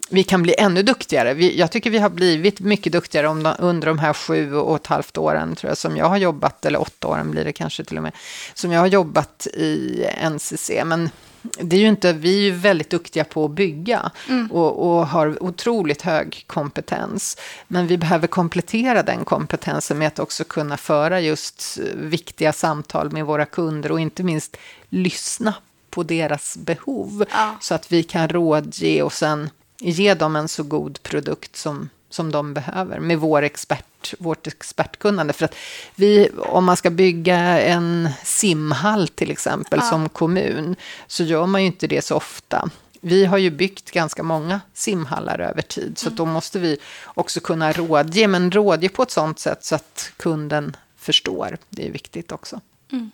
[0.09, 1.33] vi kan bli ännu duktigare.
[1.33, 4.87] Vi, jag tycker vi har blivit mycket duktigare om, under de här sju och ett
[4.87, 7.97] halvt åren, tror jag, som jag har jobbat, eller åtta åren blir det kanske till
[7.97, 8.11] och med,
[8.53, 10.71] som jag har jobbat i NCC.
[10.85, 11.09] Men
[11.41, 14.51] det är ju inte, vi är ju väldigt duktiga på att bygga mm.
[14.51, 17.37] och, och, har otroligt hög kompetens.
[17.67, 23.25] Men vi behöver komplettera den kompetensen med att också kunna föra just viktiga samtal med
[23.25, 24.57] våra kunder och inte minst
[24.89, 25.53] lyssna
[25.89, 27.25] på deras behov.
[27.31, 27.57] Ja.
[27.61, 32.31] Så att vi kan rådge och sen ge dem en så god produkt som, som
[32.31, 35.33] de behöver med vår expert, vårt expertkunnande.
[35.33, 35.55] För att
[35.95, 39.89] vi, om man ska bygga en simhall till exempel ja.
[39.89, 40.75] som kommun,
[41.07, 42.69] så gör man ju inte det så ofta.
[43.01, 46.15] Vi har ju byggt ganska många simhallar över tid, så mm.
[46.15, 50.75] då måste vi också kunna rådge, men rådge på ett sånt sätt så att kunden
[50.97, 51.57] förstår.
[51.69, 52.61] Det är viktigt också.
[52.91, 53.11] Mm.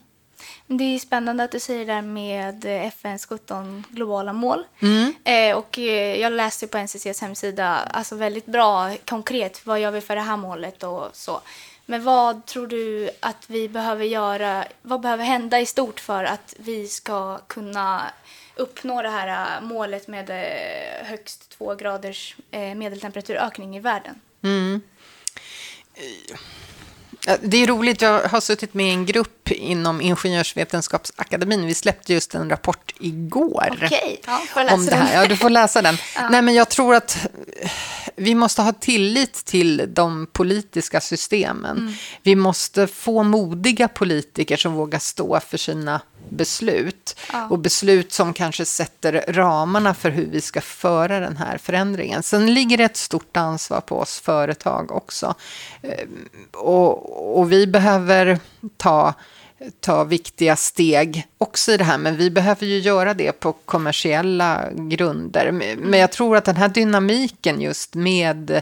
[0.68, 4.64] Det är spännande att du säger det där med FNs 17 globala mål.
[4.80, 5.14] Mm.
[5.24, 10.02] Eh, och eh, jag läste på NCCs hemsida, alltså väldigt bra konkret, vad gör vi
[10.02, 11.42] för det här målet och så.
[11.86, 16.56] Men vad tror du att vi behöver göra, vad behöver hända i stort för att
[16.60, 18.02] vi ska kunna
[18.56, 22.36] uppnå det här eh, målet med eh, högst två graders
[22.76, 24.22] medeltemperaturökning i världen?
[24.44, 24.82] Mm.
[27.42, 31.66] Det är roligt, jag har suttit med i en grupp inom Ingenjörsvetenskapsakademin.
[31.66, 33.80] Vi släppte just en rapport igår.
[33.84, 35.22] Okej, ja, får läsa om det här.
[35.22, 35.98] Ja, du får läsa den.
[36.16, 36.30] ja.
[36.30, 37.28] Nej, men jag tror att
[38.16, 41.78] vi måste ha tillit till de politiska systemen.
[41.78, 41.94] Mm.
[42.24, 47.20] Vi måste få modiga politiker som vågar stå för sina beslut.
[47.34, 47.48] Ja.
[47.50, 52.24] Och beslut som kanske sätter ramarna för hur vi ska föra den här förändringen.
[52.24, 55.36] Sen ligger det ett stort ansvar på oss företag också.
[55.82, 58.40] Ehm, och, och vi behöver
[58.78, 59.14] ta
[59.80, 64.64] ta viktiga steg också i det här, men vi behöver ju göra det på kommersiella
[64.76, 65.52] grunder.
[65.78, 68.62] Men jag tror att den här dynamiken just med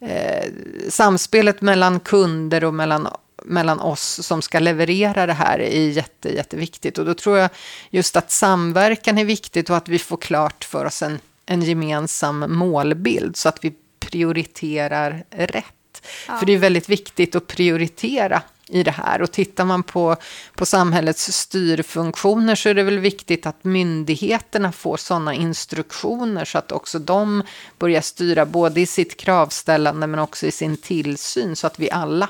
[0.00, 0.50] eh,
[0.88, 3.08] samspelet mellan kunder och mellan
[3.44, 6.98] mellan oss som ska leverera det här är jätte, jätteviktigt.
[6.98, 7.50] Och då tror jag
[7.90, 12.44] just att samverkan är viktigt och att vi får klart för oss en, en gemensam
[12.48, 16.02] målbild så att vi prioriterar rätt.
[16.28, 16.38] Ja.
[16.38, 19.22] För det är väldigt viktigt att prioritera i det här.
[19.22, 20.16] Och tittar man på,
[20.54, 26.72] på samhällets styrfunktioner så är det väl viktigt att myndigheterna får sådana instruktioner så att
[26.72, 27.42] också de
[27.78, 32.28] börjar styra både i sitt kravställande men också i sin tillsyn så att vi alla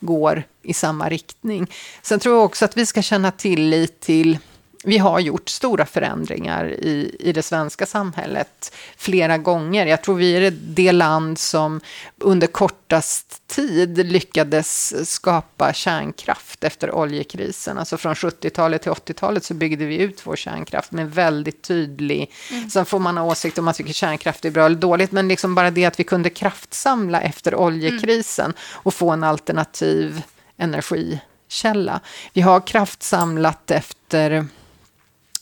[0.00, 1.70] går i samma riktning.
[2.02, 4.38] Sen tror jag också att vi ska känna tillit till
[4.84, 9.86] vi har gjort stora förändringar i, i det svenska samhället flera gånger.
[9.86, 11.80] Jag tror vi är det land som
[12.18, 17.78] under kortast tid lyckades skapa kärnkraft efter oljekrisen.
[17.78, 22.30] Alltså från 70-talet till 80-talet så byggde vi ut vår kärnkraft med väldigt tydlig...
[22.50, 22.70] Mm.
[22.70, 25.54] Sen får man ha åsikt om man tycker kärnkraft är bra eller dåligt, men liksom
[25.54, 28.56] bara det att vi kunde kraftsamla efter oljekrisen mm.
[28.72, 30.22] och få en alternativ
[30.56, 32.00] energikälla.
[32.32, 34.46] Vi har kraftsamlat efter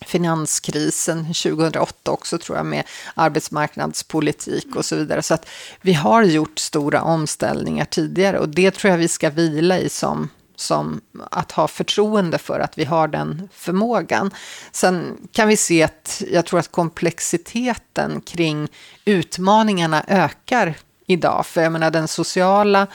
[0.06, 2.84] finanskrisen 2008 också tror jag med
[3.14, 5.22] arbetsmarknadspolitik och så vidare.
[5.22, 5.48] Så att
[5.80, 10.28] vi har gjort stora omställningar tidigare och det tror jag vi ska vila i som
[10.60, 14.30] som att ha förtroende för att vi har den förmågan.
[14.72, 18.68] Sen kan vi se att jag tror att komplexiteten kring
[19.04, 20.74] utmaningarna ökar
[21.06, 21.46] idag.
[21.46, 22.86] För jag menar den sociala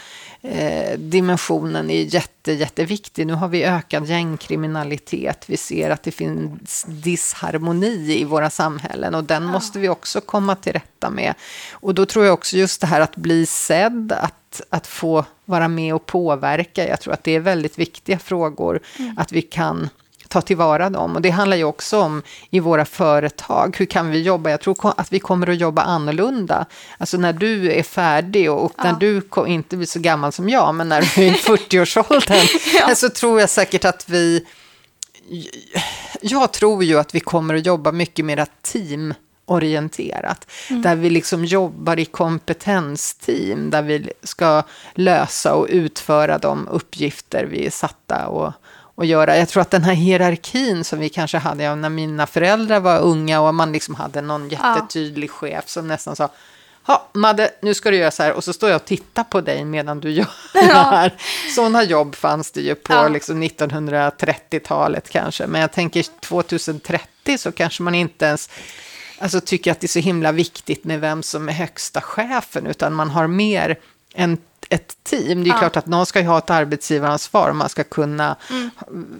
[0.47, 3.27] eh, dimensionen är jätte, jätteviktig.
[3.27, 5.43] Nu har vi ökad gängkriminalitet.
[5.47, 9.51] Vi ser att det finns disharmoni i våra samhällen och den ja.
[9.51, 11.33] måste vi också komma till rätta med.
[11.71, 15.67] Och då tror jag också just det här att bli sedd, att, att få vara
[15.67, 16.87] med och påverka.
[16.87, 19.17] Jag tror att det är väldigt viktiga frågor, mm.
[19.17, 19.89] att vi kan
[20.27, 21.15] ta tillvara dem.
[21.15, 24.49] Och det handlar ju också om i våra företag, hur kan vi jobba?
[24.49, 26.65] Jag tror att vi kommer att jobba annorlunda.
[26.97, 28.83] Alltså när du är färdig och, och ja.
[28.83, 32.95] när du inte blir så gammal som jag, men när du är i 40-årsåldern, ja.
[32.95, 34.45] så tror jag säkert att vi...
[36.21, 39.13] Jag tror ju att vi kommer att jobba mycket mer team
[39.45, 40.51] orienterat.
[40.69, 40.81] Mm.
[40.81, 47.65] Där vi liksom jobbar i kompetensteam, där vi ska lösa och utföra de uppgifter vi
[47.65, 48.53] är satta och,
[48.97, 49.37] att göra.
[49.37, 53.41] Jag tror att den här hierarkin som vi kanske hade när mina föräldrar var unga
[53.41, 56.29] och man liksom hade någon jättetydlig chef som nästan sa
[56.87, 59.41] Ja, Madde, nu ska du göra så här och så står jag och tittar på
[59.41, 60.61] dig medan du gör ja.
[60.61, 61.13] det här.
[61.55, 63.07] Sådana jobb fanns det ju på ja.
[63.07, 68.49] liksom 1930-talet kanske, men jag tänker 2030 så kanske man inte ens
[69.19, 72.93] alltså, tycker att det är så himla viktigt med vem som är högsta chefen, utan
[72.93, 73.79] man har mer
[74.13, 74.37] en
[74.69, 75.43] ett team.
[75.43, 75.59] Det är ja.
[75.59, 77.53] klart att någon ska ju ha ett arbetsgivaransvar.
[77.53, 78.69] Man ska kunna, mm.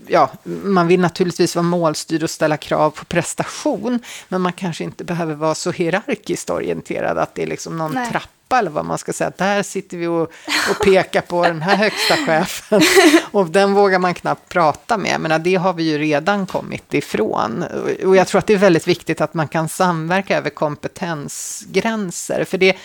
[0.07, 3.99] ja, man vill naturligtvis vara målstyrd och ställa krav på prestation.
[4.27, 8.11] Men man kanske inte behöver vara så hierarkiskt orienterad att det är liksom någon Nej.
[8.11, 9.31] trappa eller vad man ska säga.
[9.37, 10.21] Där sitter vi och,
[10.69, 12.81] och pekar på den här högsta chefen.
[13.31, 15.21] Och den vågar man knappt prata med.
[15.21, 17.65] Men det har vi ju redan kommit ifrån.
[18.05, 22.43] Och jag tror att det är väldigt viktigt att man kan samverka över kompetensgränser.
[22.43, 22.75] För det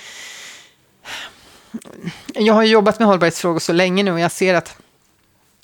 [2.34, 4.76] jag har jobbat med hållbarhetsfrågor så länge nu och jag ser att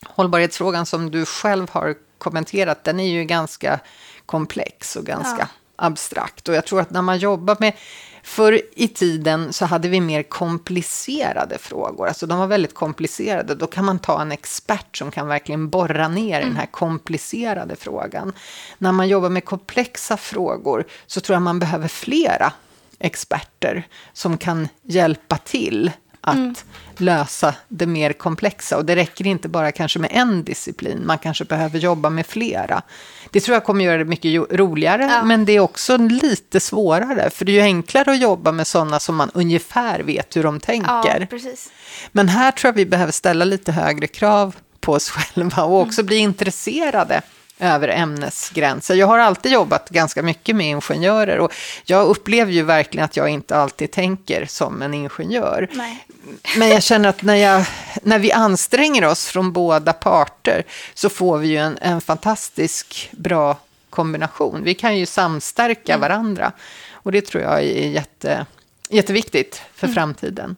[0.05, 3.81] hållbarhetsfrågan som du själv har kommenterat, den är ju ganska
[4.27, 5.87] komplex och ganska ja.
[5.87, 6.49] abstrakt.
[6.49, 7.73] Och jag tror att när man jobbar med
[8.27, 13.55] Förr i tiden så hade vi mer komplicerade frågor, alltså de var väldigt komplicerade.
[13.55, 16.49] Då kan man ta en expert som kan verkligen borra ner mm.
[16.49, 18.33] den här komplicerade frågan.
[18.79, 22.53] När man jobbar med komplexa frågor så tror jag man behöver flera
[22.99, 25.91] experter som kan hjälpa till
[26.27, 26.55] att mm.
[26.97, 28.77] lösa det mer komplexa.
[28.77, 32.83] Och det räcker inte bara kanske med en disciplin, man kanske behöver jobba med flera.
[33.31, 35.25] Det tror jag kommer göra det mycket roligare, ja.
[35.25, 37.31] men det är också lite svårare.
[37.31, 40.61] För det är ju enklare att jobba med sådana som man ungefär vet hur de
[40.61, 41.29] tänker.
[41.31, 41.55] Ja,
[42.13, 46.01] men här tror jag vi behöver ställa lite högre krav på oss själva och också
[46.01, 46.07] mm.
[46.07, 47.23] bli intresserade
[47.59, 48.95] över ämnesgränser.
[48.95, 51.53] Jag har alltid jobbat ganska mycket med ingenjörer och
[51.85, 55.69] jag upplever ju verkligen att jag inte alltid tänker som en ingenjör.
[55.73, 56.07] Nej.
[56.57, 57.65] Men jag känner att när, jag,
[58.03, 60.63] när vi anstränger oss från båda parter
[60.95, 63.57] så får vi ju en, en fantastisk bra
[63.91, 64.63] kombination.
[64.65, 66.01] Vi kan ju samstärka mm.
[66.01, 66.53] varandra
[66.93, 68.47] och det tror jag är jätte,
[68.89, 69.95] jätteviktigt för mm.
[69.95, 70.57] framtiden.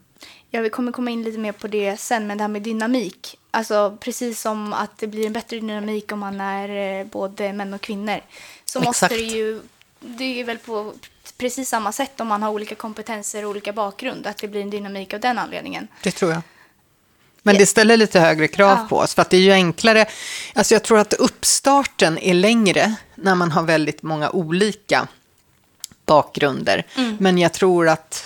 [0.51, 3.39] Ja, vi kommer komma in lite mer på det sen, men det här med dynamik.
[3.51, 7.75] Alltså precis som att det blir en bättre dynamik om man är eh, både män
[7.75, 8.21] och kvinnor.
[8.65, 8.87] Så Exakt.
[8.87, 9.61] måste det ju,
[10.01, 10.93] det är väl på
[11.39, 14.71] precis samma sätt om man har olika kompetenser och olika bakgrund, att det blir en
[14.71, 15.89] dynamik av den anledningen.
[16.03, 16.43] Det tror jag.
[17.43, 18.87] Men det ställer lite högre krav ja.
[18.89, 20.07] på oss, för att det är ju enklare.
[20.55, 25.09] Alltså jag tror att uppstarten är längre när man har väldigt många olika
[26.07, 26.87] bakgrunder.
[26.97, 27.17] Mm.
[27.21, 28.25] Men jag tror att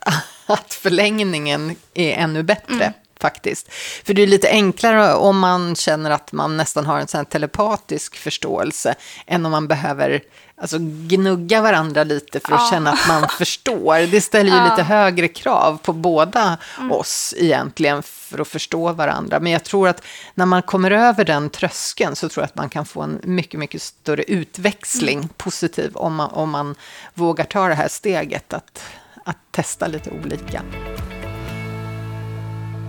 [0.46, 2.74] att förlängningen är ännu bättre.
[2.74, 2.92] Mm.
[3.24, 3.72] Faktiskt.
[4.04, 8.16] För det är lite enklare om man känner att man nästan har en sån telepatisk
[8.16, 8.94] förståelse
[9.26, 10.20] än om man behöver
[10.56, 12.70] alltså, gnugga varandra lite för att ja.
[12.70, 14.06] känna att man förstår.
[14.06, 14.70] Det ställer ju ja.
[14.70, 16.92] lite högre krav på båda mm.
[16.92, 19.40] oss egentligen för att förstå varandra.
[19.40, 20.02] Men jag tror att
[20.34, 23.60] när man kommer över den tröskeln så tror jag att man kan få en mycket,
[23.60, 25.28] mycket större utväxling, mm.
[25.36, 26.74] positiv, om man, om man
[27.14, 28.82] vågar ta det här steget att
[29.24, 30.62] att testa lite olika.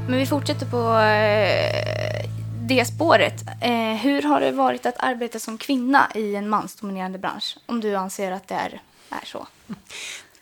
[0.08, 3.44] Men vi fortsätter på eh, det spåret.
[3.62, 7.58] Eh, hur har det varit att arbeta som kvinna i en mansdominerande bransch?
[7.66, 9.48] Om du anser att det är, är så.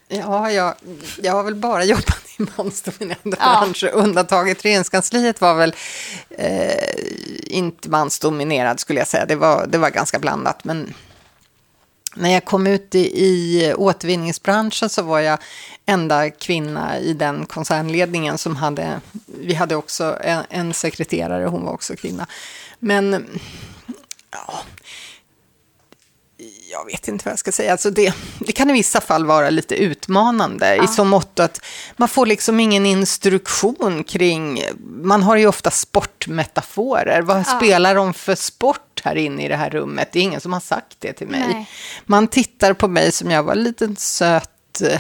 [0.07, 0.75] Ja, jag,
[1.21, 3.59] jag har väl bara jobbat i mansdominerande ja.
[3.59, 3.91] branscher.
[3.93, 5.75] Undantaget regeringskansliet var väl
[6.29, 6.95] eh,
[7.43, 9.25] inte mansdominerad skulle jag säga.
[9.25, 10.63] Det var, det var ganska blandat.
[10.63, 10.93] Men
[12.15, 15.39] när jag kom ut i, i återvinningsbranschen så var jag
[15.85, 21.73] enda kvinna i den koncernledningen som hade, vi hade också en, en sekreterare, hon var
[21.73, 22.27] också kvinna.
[22.79, 23.29] Men
[24.31, 24.63] ja,
[26.71, 27.71] jag vet inte vad jag ska säga.
[27.71, 30.83] Alltså det, det kan i vissa fall vara lite utmanande ja.
[30.83, 31.65] i så mått att
[31.97, 34.63] man får liksom ingen instruktion kring,
[35.03, 37.21] man har ju ofta sportmetaforer.
[37.21, 37.43] Vad ja.
[37.43, 40.09] spelar de för sport här inne i det här rummet?
[40.11, 41.43] Det är ingen som har sagt det till mig.
[41.53, 41.69] Nej.
[42.05, 44.99] Man tittar på mig som jag var en liten söt eh,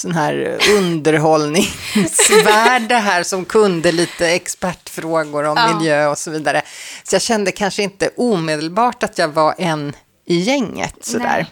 [0.00, 5.74] sån här underhållningsvärde här som kunde lite expertfrågor om ja.
[5.74, 6.62] miljö och så vidare.
[7.04, 9.92] Så jag kände kanske inte omedelbart att jag var en
[10.26, 11.46] i gänget sådär.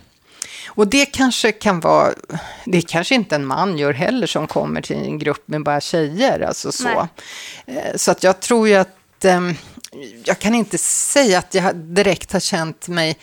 [0.67, 2.13] Och det kanske kan vara,
[2.65, 6.41] det kanske inte en man gör heller som kommer till en grupp med bara tjejer,
[6.41, 6.85] alltså så.
[6.85, 7.07] Nej.
[7.67, 9.55] Eh, så att jag tror ju att, ehm,
[10.25, 13.17] jag kan inte säga att jag direkt har känt mig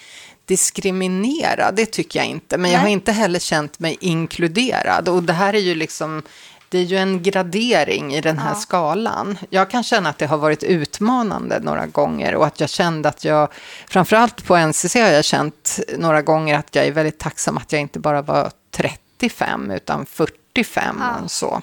[0.46, 2.58] diskriminerad, det tycker jag inte.
[2.58, 2.72] Men Nej.
[2.72, 5.10] jag har inte heller känt mig inkluderad.
[5.10, 6.24] Och det här är ju liksom
[6.70, 8.56] det är ju en gradering i den här ja.
[8.56, 9.38] skalan.
[9.50, 13.24] Jag kan känna att det har varit utmanande några gånger och att jag kände att
[13.26, 13.50] jag,
[13.88, 17.82] framförallt på NCC har jag känt några gånger att jag är väldigt tacksam att jag
[17.82, 21.24] inte bara var 35 utan 45 ja.
[21.24, 21.62] och så.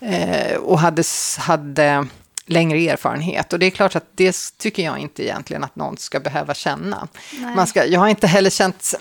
[0.00, 1.02] Eh, och hade,
[1.38, 2.06] hade
[2.50, 3.52] längre erfarenhet.
[3.52, 7.08] Och det är klart att det tycker jag inte egentligen att någon ska behöva känna.
[7.56, 8.94] Man ska, jag har inte heller känt...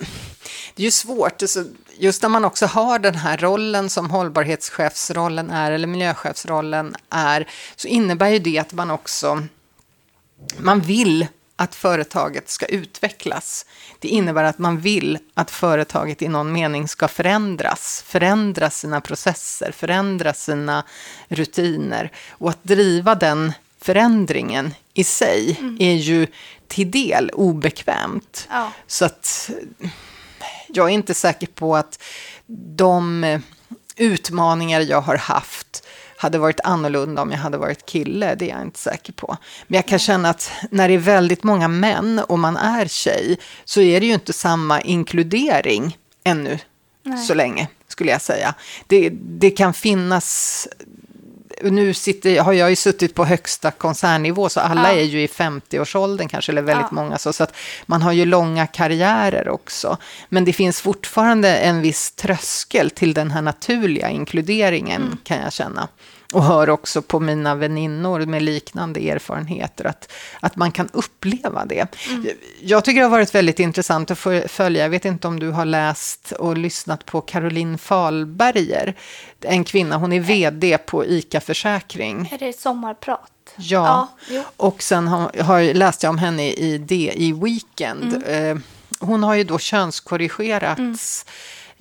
[0.76, 1.44] Det är ju svårt,
[1.98, 7.88] just när man också har den här rollen som hållbarhetschefsrollen är, eller miljöchefsrollen är, så
[7.88, 9.44] innebär ju det att man också...
[10.58, 13.66] Man vill att företaget ska utvecklas.
[14.00, 19.72] Det innebär att man vill att företaget i någon mening ska förändras, förändra sina processer,
[19.72, 20.84] förändra sina
[21.28, 22.12] rutiner.
[22.30, 25.78] Och att driva den förändringen i sig mm.
[25.80, 26.28] är ju
[26.68, 28.48] till del obekvämt.
[28.52, 28.72] Ja.
[28.88, 29.50] Så att
[30.68, 32.04] jag är inte säker på att
[32.76, 33.42] de
[33.96, 35.86] utmaningar jag har haft
[36.22, 39.38] hade varit annorlunda om jag hade varit kille, det är jag inte säker på.
[39.68, 43.38] Men jag kan känna att när det är väldigt många män och man är tjej
[43.66, 46.60] så är det ju inte samma inkludering ännu
[47.04, 47.18] Nej.
[47.18, 48.56] så länge, skulle jag säga.
[48.88, 50.68] Det, det kan finnas
[51.64, 55.00] nu sitter, har jag ju suttit på högsta koncernnivå, så alla ja.
[55.00, 56.96] är ju i 50-årsåldern kanske, eller väldigt ja.
[56.96, 57.56] många så, så att
[57.86, 59.98] man har ju långa karriärer också.
[60.30, 65.18] Men det finns fortfarande en viss tröskel till den här naturliga inkluderingen, mm.
[65.24, 65.88] kan jag känna
[66.34, 71.88] och hör också på mina väninnor med liknande erfarenheter att, att man kan uppleva det.
[72.10, 72.28] Mm.
[72.62, 75.66] Jag tycker det har varit väldigt intressant att följa, jag vet inte om du har
[75.66, 78.96] läst och lyssnat på Caroline Falberger,
[79.42, 82.30] en kvinna, hon är vd på ICA Försäkring.
[82.32, 83.32] Är det sommarprat?
[83.56, 88.24] Ja, ja och sen har, har läst jag om henne i, det, i Weekend.
[88.26, 88.58] Mm.
[88.58, 88.64] Eh,
[89.00, 90.96] hon har ju då könskorrigerats mm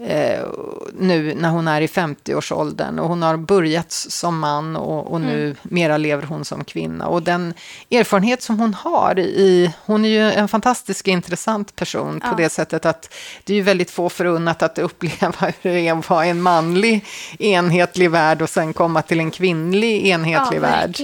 [0.03, 0.47] eh,
[0.93, 2.99] nu när hon är i 50-årsåldern.
[2.99, 5.57] Och hon har börjat som man och, och nu mm.
[5.63, 7.07] mera lever hon som kvinna.
[7.07, 7.55] Och den
[7.91, 9.73] erfarenhet som hon har i...
[9.85, 12.31] Hon är ju en fantastiskt intressant person ja.
[12.31, 15.99] på det sättet att det är ju väldigt få förunnat att uppleva hur det är
[15.99, 17.05] att vara en manlig
[17.39, 20.97] enhetlig värld och sen komma till en kvinnlig enhetlig ja, värld.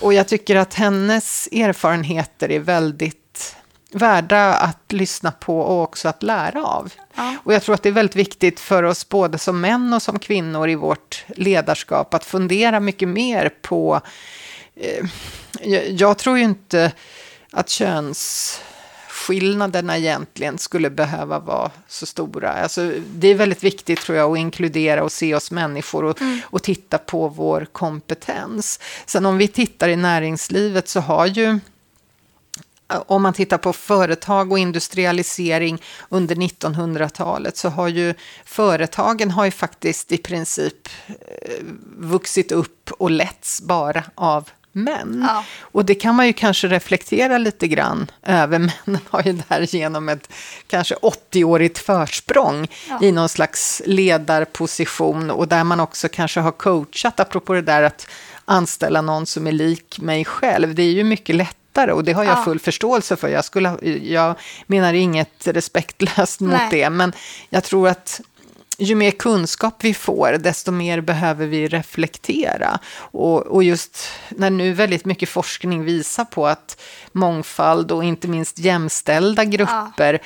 [0.00, 3.21] Och jag tycker att hennes erfarenheter är väldigt
[3.92, 6.92] värda att lyssna på och också att lära av.
[7.14, 7.36] Ja.
[7.44, 10.18] Och jag tror att det är väldigt viktigt för oss både som män och som
[10.18, 14.00] kvinnor i vårt ledarskap att fundera mycket mer på...
[14.74, 15.04] Eh,
[15.88, 16.92] jag tror ju inte
[17.50, 22.52] att könsskillnaderna egentligen skulle behöva vara så stora.
[22.52, 26.40] Alltså, det är väldigt viktigt tror jag att inkludera och se oss människor och, mm.
[26.44, 28.80] och titta på vår kompetens.
[29.06, 31.58] Sen om vi tittar i näringslivet så har ju
[32.98, 38.14] om man tittar på företag och industrialisering under 1900-talet så har ju
[38.44, 41.14] företagen har ju faktiskt i princip eh,
[41.98, 45.26] vuxit upp och letts bara av män.
[45.28, 45.44] Ja.
[45.60, 48.58] Och det kan man ju kanske reflektera lite grann över.
[48.86, 50.32] Männen har ju därigenom ett
[50.66, 52.98] kanske 80-årigt försprång ja.
[53.02, 58.08] i någon slags ledarposition och där man också kanske har coachat, apropå det där att
[58.44, 60.74] anställa någon som är lik mig själv.
[60.74, 62.44] Det är ju mycket lätt lättare och det har jag ja.
[62.44, 63.28] full förståelse för.
[63.28, 64.34] Jag, skulle, jag
[64.66, 66.68] menar inget respektlöst mot Nej.
[66.70, 67.12] det, men
[67.50, 68.20] jag tror att
[68.78, 72.78] ju mer kunskap vi får, desto mer behöver vi reflektera.
[73.12, 76.80] Och, och, just när nu väldigt mycket forskning visar på att
[77.12, 80.18] mångfald och inte minst jämställda grupper ja.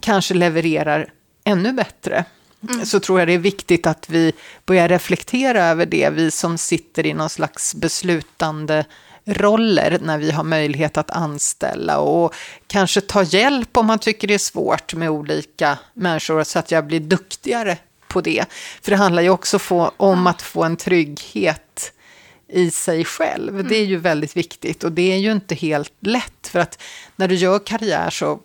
[0.00, 1.10] kanske levererar
[1.44, 2.24] ännu bättre.
[2.68, 2.86] Mm.
[2.86, 4.32] så tror jag det är viktigt att vi
[4.66, 8.84] börjar reflektera över det, vi som sitter i någon slags beslutande
[9.28, 12.34] roller när vi har möjlighet att anställa och
[12.66, 16.86] kanske ta hjälp om man tycker det är svårt med olika människor så att jag
[16.86, 18.44] blir duktigare på det.
[18.82, 21.92] För det handlar ju också få, om att få en trygghet
[22.48, 23.68] i sig själv.
[23.68, 26.82] Det är ju väldigt viktigt och det är ju inte helt lätt för att
[27.16, 28.40] när du gör karriär så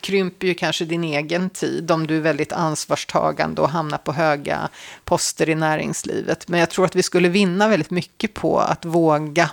[0.00, 4.68] krymper ju kanske din egen tid om du är väldigt ansvarstagande och hamnar på höga
[5.04, 6.48] poster i näringslivet.
[6.48, 9.50] Men jag tror att vi skulle vinna väldigt mycket på att våga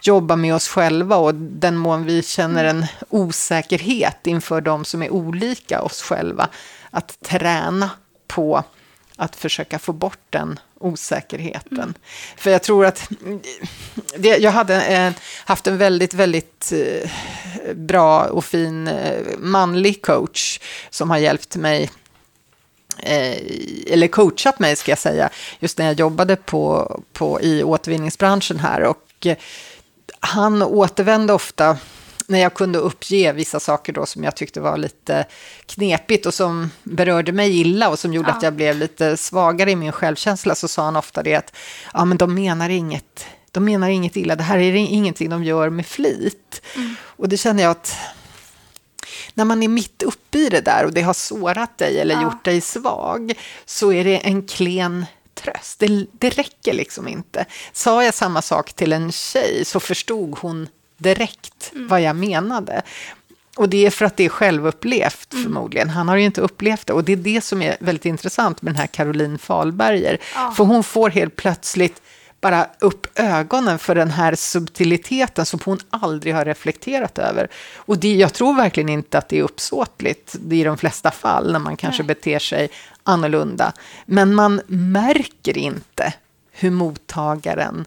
[0.00, 5.10] jobba med oss själva och den mån vi känner en osäkerhet inför de som är
[5.10, 6.48] olika oss själva,
[6.90, 7.90] att träna
[8.26, 8.64] på
[9.16, 11.78] att försöka få bort den osäkerheten.
[11.78, 11.94] Mm.
[12.36, 13.10] För jag tror att
[14.16, 15.14] det, jag hade en,
[15.44, 17.10] haft en väldigt, väldigt eh,
[17.74, 20.60] bra och fin eh, manlig coach
[20.90, 21.90] som har hjälpt mig
[23.02, 23.38] eh,
[23.86, 28.82] eller coachat mig ska jag säga, just när jag jobbade på, på, i återvinningsbranschen här.
[28.82, 29.07] Och
[30.20, 31.78] han återvände ofta
[32.28, 35.26] när jag kunde uppge vissa saker då som jag tyckte var lite
[35.66, 38.36] knepigt och som berörde mig illa och som gjorde ja.
[38.36, 41.56] att jag blev lite svagare i min självkänsla så sa han ofta det att
[41.92, 45.70] ja, men de menar inget, de menar inget illa, det här är ingenting de gör
[45.70, 46.62] med flit.
[46.76, 46.96] Mm.
[47.02, 47.96] Och det känner jag att
[49.34, 52.22] när man är mitt uppe i det där och det har sårat dig eller ja.
[52.22, 53.32] gjort dig svag
[53.64, 55.06] så är det en klen
[55.42, 55.78] tröst.
[55.78, 57.44] Det, det räcker liksom inte.
[57.72, 61.88] Sa jag samma sak till en tjej så förstod hon direkt mm.
[61.88, 62.82] vad jag menade.
[63.56, 65.44] Och det är för att det är självupplevt mm.
[65.44, 65.90] förmodligen.
[65.90, 66.92] Han har ju inte upplevt det.
[66.92, 70.18] Och det är det som är väldigt intressant med den här Caroline Falberger.
[70.34, 70.52] Ja.
[70.56, 72.02] För hon får helt plötsligt
[72.40, 77.48] bara upp ögonen för den här subtiliteten som hon aldrig har reflekterat över.
[77.76, 81.58] Och det, jag tror verkligen inte att det är uppsåtligt i de flesta fall när
[81.58, 82.06] man kanske Nej.
[82.06, 82.68] beter sig
[83.02, 83.72] annorlunda.
[84.06, 86.12] Men man märker inte
[86.52, 87.84] hur mottagaren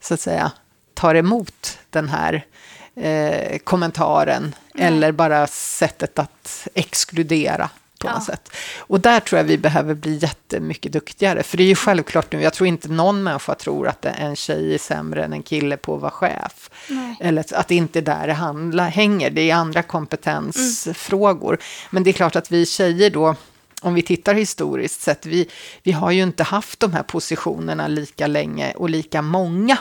[0.00, 0.52] så att säga
[0.94, 2.46] tar emot den här
[2.94, 4.86] eh, kommentaren Nej.
[4.86, 7.70] eller bara sättet att exkludera
[8.02, 8.14] på ja.
[8.14, 8.48] något sätt.
[8.78, 11.42] Och där tror jag vi behöver bli jättemycket duktigare.
[11.42, 14.74] För det är ju självklart nu, jag tror inte någon människa tror att en tjej
[14.74, 16.70] är sämre än en kille på att vara chef.
[16.88, 17.16] Nej.
[17.20, 21.52] Eller att det inte är där det handlar, hänger, det är andra kompetensfrågor.
[21.52, 21.60] Mm.
[21.90, 23.34] Men det är klart att vi tjejer då,
[23.80, 25.48] om vi tittar historiskt sett, vi,
[25.82, 29.78] vi har ju inte haft de här positionerna lika länge och lika många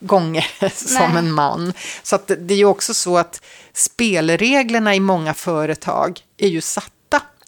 [0.00, 1.18] gånger som Nej.
[1.18, 1.72] en man.
[2.02, 6.60] Så det är ju också så att spelreglerna i många företag är ju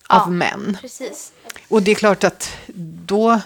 [0.07, 0.79] satta av ja, män.
[0.81, 1.33] Precis.
[1.69, 2.51] Och det är klart att
[3.07, 3.41] då,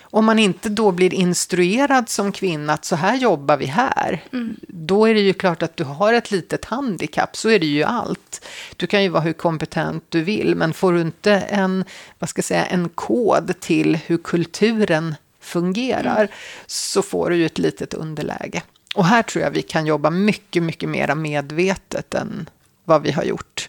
[0.00, 4.56] om man inte då blir instruerad som kvinna att så här jobbar vi här, mm.
[4.68, 7.82] då är det ju klart att du har ett litet handikapp, så är det ju
[7.82, 8.44] allt.
[8.76, 11.84] Du kan ju vara hur kompetent du vill, men får du inte en,
[12.18, 16.32] vad ska jag säga, en kod till hur kulturen fungerar, mm.
[16.66, 18.62] så får du ju ett litet underläge.
[18.94, 22.50] Och här tror jag vi kan jobba mycket, mycket mer medvetet än
[22.84, 23.68] vad vi har gjort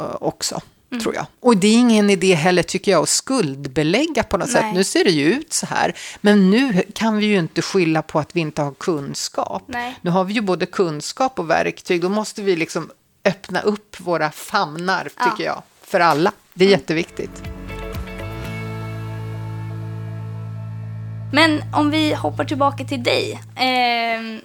[0.00, 0.60] uh, också.
[0.90, 1.02] Mm.
[1.02, 1.26] Tror jag.
[1.40, 4.62] Och det är ingen idé heller, tycker jag, att skuldbelägga på något Nej.
[4.62, 4.74] sätt.
[4.74, 8.18] Nu ser det ju ut så här, men nu kan vi ju inte skylla på
[8.18, 9.62] att vi inte har kunskap.
[9.66, 9.98] Nej.
[10.00, 12.90] Nu har vi ju både kunskap och verktyg, då måste vi liksom
[13.24, 15.52] öppna upp våra famnar, tycker ja.
[15.54, 16.32] jag, för alla.
[16.54, 16.80] Det är mm.
[16.80, 17.42] jätteviktigt.
[21.32, 23.40] Men om vi hoppar tillbaka till dig.
[23.56, 24.38] Eh,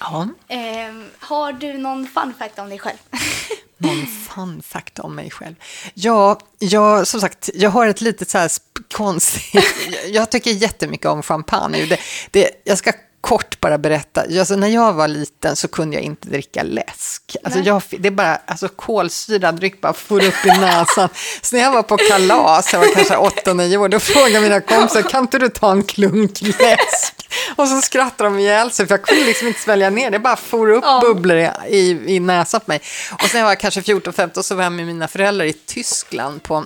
[0.00, 0.28] ja.
[0.48, 2.96] eh, har du någon fun fact om dig själv?
[3.78, 5.54] någon fun fact om mig själv.
[5.94, 8.50] Ja, jag, som sagt, jag har ett litet så här
[8.94, 9.64] konstigt...
[10.10, 11.86] Jag tycker jättemycket om champagne.
[11.86, 11.98] Det,
[12.30, 14.20] det, jag ska kort bara berätta.
[14.20, 17.36] Alltså, när jag var liten så kunde jag inte dricka läsk.
[17.44, 21.08] Alltså, jag, det är bara, alltså, kolsyrad dryck bara for upp i näsan.
[21.42, 25.02] Så när jag var på kalas, jag var kanske 8-9 år, då frågade mina kompisar,
[25.02, 27.14] kan inte du ta en klunk läsk?
[27.56, 30.18] Och så skrattade de ihjäl sig, för jag kunde liksom inte svälja ner det.
[30.18, 31.00] bara for upp ja.
[31.00, 32.80] bubblor i, i, i näsan på mig.
[33.22, 36.64] Och sen var jag kanske 14-15 så var jag med mina föräldrar i Tyskland på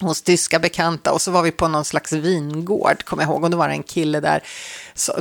[0.00, 3.50] hos tyska bekanta och så var vi på någon slags vingård, kommer jag ihåg, och
[3.50, 4.42] då var det en kille där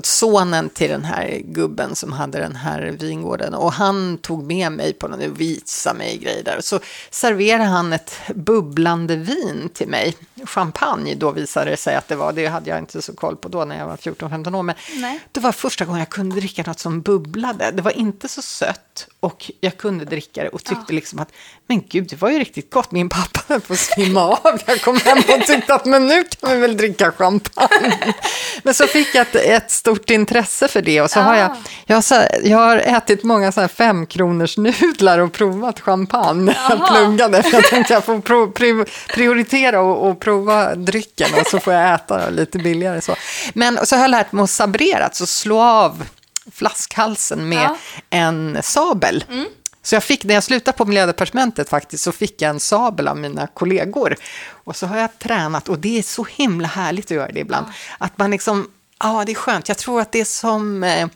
[0.03, 3.53] sonen till den här gubben som hade den här vingården.
[3.53, 6.57] Och han tog med mig på någon, visade mig grejer där.
[6.61, 10.15] Så serverade han ett bubblande vin till mig.
[10.45, 12.33] Champagne då visade det sig att det var.
[12.33, 14.63] Det hade jag inte så koll på då när jag var 14-15 år.
[14.63, 15.19] Men Nej.
[15.31, 17.71] det var första gången jag kunde dricka något som bubblade.
[17.71, 20.95] Det var inte så sött och jag kunde dricka det och tyckte ja.
[20.95, 21.31] liksom att
[21.67, 22.91] men gud, det var ju riktigt gott.
[22.91, 24.59] Min pappa höll på att svimma av.
[24.65, 28.13] Jag kom hem och tyckte att men nu kan vi väl dricka champagne.
[28.63, 31.23] Men så fick jag ett, ett stort intresse för det och så ah.
[31.23, 31.57] har jag, ah.
[31.85, 36.55] jag har, så, jag har ätit många så här femkronors nudlar och provat champagne.
[36.69, 41.47] Jag pluggade för jag tänkte jag får pro, pri, prioritera och, och, prova drycken och
[41.47, 43.01] så får jag äta lite billigare.
[43.01, 43.15] Så.
[43.53, 46.03] Men så har jag lärt mig att sabrera, alltså slå av
[46.51, 47.77] flaskhalsen med ah.
[48.09, 49.23] en sabel.
[49.29, 49.45] Mm.
[49.85, 53.17] Så jag fick, när jag slutade på miljödepartementet faktiskt, så fick jag en sabel av
[53.17, 54.15] mina kollegor.
[54.49, 57.65] Och så har jag tränat, och det är så himla härligt att göra det ibland.
[57.69, 58.05] Ja.
[58.05, 58.67] Att man liksom,
[59.03, 61.07] ja det är skönt, jag tror att det är som eh,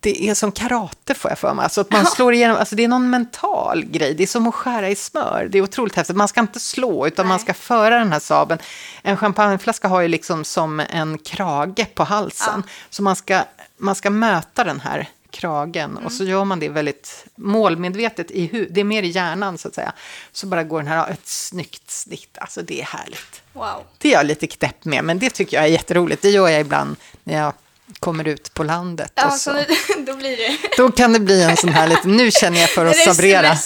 [0.00, 1.62] det är som karate får jag för mig.
[1.62, 4.14] Alltså att man slår igenom, alltså det är någon mental grej.
[4.14, 5.48] Det är som att skära i smör.
[5.50, 6.16] Det är otroligt häftigt.
[6.16, 7.28] Man ska inte slå, utan Nej.
[7.28, 8.60] man ska föra den här sabeln.
[9.02, 12.62] En champagneflaska har ju liksom som en krage på halsen.
[12.66, 12.72] Ja.
[12.90, 13.40] Så man ska,
[13.78, 15.90] man ska möta den här kragen.
[15.90, 16.04] Mm.
[16.04, 18.74] Och så gör man det väldigt målmedvetet i huvudet.
[18.74, 19.92] Det är mer i hjärnan så att säga.
[20.32, 22.38] Så bara går den här ett snyggt snitt.
[22.40, 23.42] Alltså det är härligt.
[23.52, 23.82] Wow.
[23.98, 26.22] Det är jag lite knäpp med, men det tycker jag är jätteroligt.
[26.22, 27.52] Det gör jag ibland när jag
[27.98, 29.12] kommer ut på landet.
[29.14, 29.50] Ja, och så.
[29.50, 29.56] så
[30.06, 30.76] då blir det...
[30.76, 33.48] Då kan det bli en sån här lite, nu känner jag för att sabrera.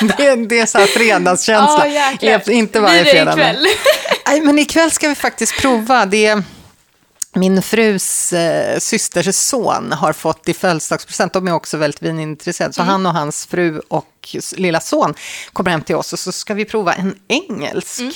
[0.00, 1.86] det, är, det är så här fredagskänsla.
[2.20, 3.34] Ja, inte varje fredag.
[3.34, 3.62] Blir det ikväll?
[3.62, 3.72] Men,
[4.26, 6.06] nej, men ikväll ska vi faktiskt prova.
[6.06, 6.42] Det
[7.34, 12.82] min frus eh, systers son har fått i födelsedagspresent, de är också väldigt vinintresserade, så
[12.82, 12.90] mm.
[12.90, 15.14] han och hans fru och lilla son
[15.52, 18.12] kommer hem till oss och så ska vi prova en engelsk mm.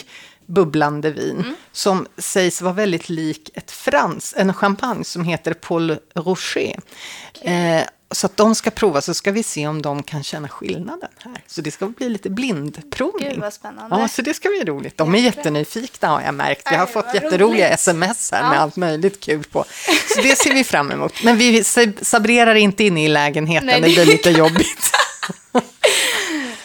[0.46, 1.54] bubblande vin mm.
[1.72, 6.80] som sägs vara väldigt lik ett frans, en champagne som heter Paul Rocher.
[7.40, 7.54] Okay.
[7.54, 11.10] Eh, så att de ska prova, så ska vi se om de kan känna skillnaden
[11.18, 11.42] här.
[11.46, 13.28] Så det ska bli lite blindprovning.
[13.28, 13.96] Gud vad spännande.
[14.00, 14.98] Ja, så det ska bli roligt.
[14.98, 16.68] De är jättenyfikna har jag märkt.
[16.70, 17.80] Jag har fått jätteroliga roligt.
[17.80, 18.50] sms här ja.
[18.50, 19.64] med allt möjligt kul på.
[20.14, 21.22] Så det ser vi fram emot.
[21.22, 21.64] Men vi
[22.02, 24.90] sabrerar inte inne i lägenheten, Nej, det blir lite jobbigt.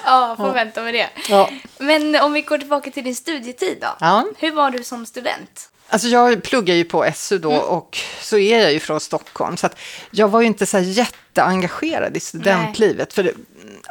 [0.03, 0.53] Ja, får ja.
[0.53, 1.09] vänta med det.
[1.29, 1.49] Ja.
[1.77, 3.87] Men om vi går tillbaka till din studietid då.
[3.99, 4.25] Ja.
[4.37, 5.69] Hur var du som student?
[5.89, 7.63] Alltså jag pluggar ju på SU då mm.
[7.63, 9.57] och så är jag ju från Stockholm.
[9.57, 9.79] Så att
[10.11, 13.13] jag var ju inte så här jätteengagerad i studentlivet.
[13.13, 13.33] För det,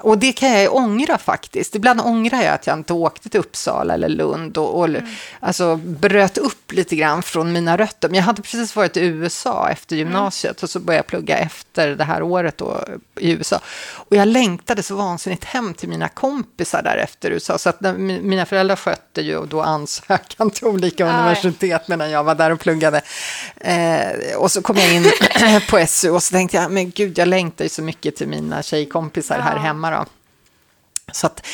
[0.03, 1.75] och det kan jag ångra faktiskt.
[1.75, 5.07] Ibland ångrar jag att jag inte åkte till Uppsala eller Lund och, och mm.
[5.41, 8.09] alltså, bröt upp lite grann från mina rötter.
[8.09, 10.07] Men jag hade precis varit i USA efter mm.
[10.07, 10.63] gymnasiet mm.
[10.63, 12.85] och så började jag plugga efter det här året då,
[13.17, 13.61] i USA.
[13.93, 17.59] Och jag längtade så vansinnigt hem till mina kompisar där efter USA.
[17.59, 17.93] Så att när,
[18.23, 21.15] mina föräldrar skötte ju då ansökan till olika Nej.
[21.15, 23.01] universitet medan jag var där och pluggade.
[23.57, 25.05] Eh, och så kom jag in
[25.71, 28.63] på SU och så tänkte jag, men gud, jag längtar ju så mycket till mina
[28.63, 30.05] tjejkompisar här hemma då.
[31.13, 31.47] Så att,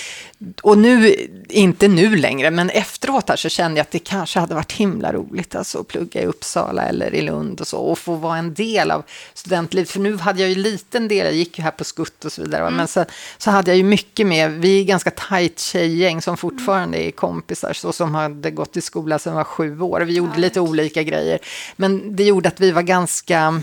[0.63, 1.15] och nu,
[1.49, 5.13] inte nu längre, men efteråt här så kände jag att det kanske hade varit himla
[5.13, 8.55] roligt alltså, att plugga i Uppsala eller i Lund och så och få vara en
[8.55, 9.03] del av
[9.35, 9.91] studentlivet.
[9.91, 12.43] För nu hade jag ju liten del, jag gick ju här på skutt och så
[12.43, 12.75] vidare, mm.
[12.75, 13.05] men så,
[13.39, 17.73] så hade jag ju mycket med, vi är ganska tajt tjejgäng som fortfarande är kompisar,
[17.73, 20.01] så som hade gått i skola sedan var sju år.
[20.01, 21.39] Vi gjorde lite olika grejer,
[21.77, 23.63] men det gjorde att vi var ganska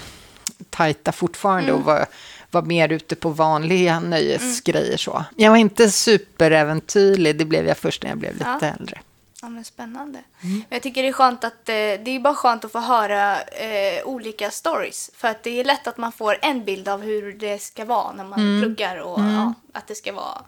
[0.70, 1.76] tajta fortfarande mm.
[1.76, 2.06] och var
[2.52, 4.98] var mer ute på vanliga nöjesgrejer.
[4.98, 5.26] Så.
[5.36, 8.68] Jag var inte superäventyrlig, det blev jag först när jag blev lite ja.
[8.80, 9.02] äldre.
[9.42, 10.20] Ja, men spännande.
[10.42, 10.64] Mm.
[10.70, 14.06] Jag tycker det är skönt att eh, det är bara skönt att få höra eh,
[14.06, 15.12] olika stories.
[15.14, 18.14] För att det är lätt att man får en bild av hur det ska vara
[18.14, 18.62] när man mm.
[18.62, 19.34] pluggar och mm.
[19.34, 20.42] ja, att det ska vara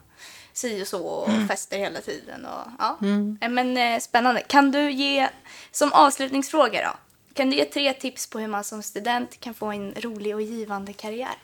[0.54, 1.47] si och så och mm.
[1.47, 2.45] fester hela tiden.
[2.45, 2.97] Och, ja.
[3.01, 3.38] Mm.
[3.41, 4.41] Eh, men eh, spännande.
[4.41, 5.30] Kan du ge,
[5.72, 6.97] som avslutningsfråga då,
[7.34, 10.41] kan du ge tre tips på hur man som student kan få en rolig och
[10.41, 11.36] givande karriär?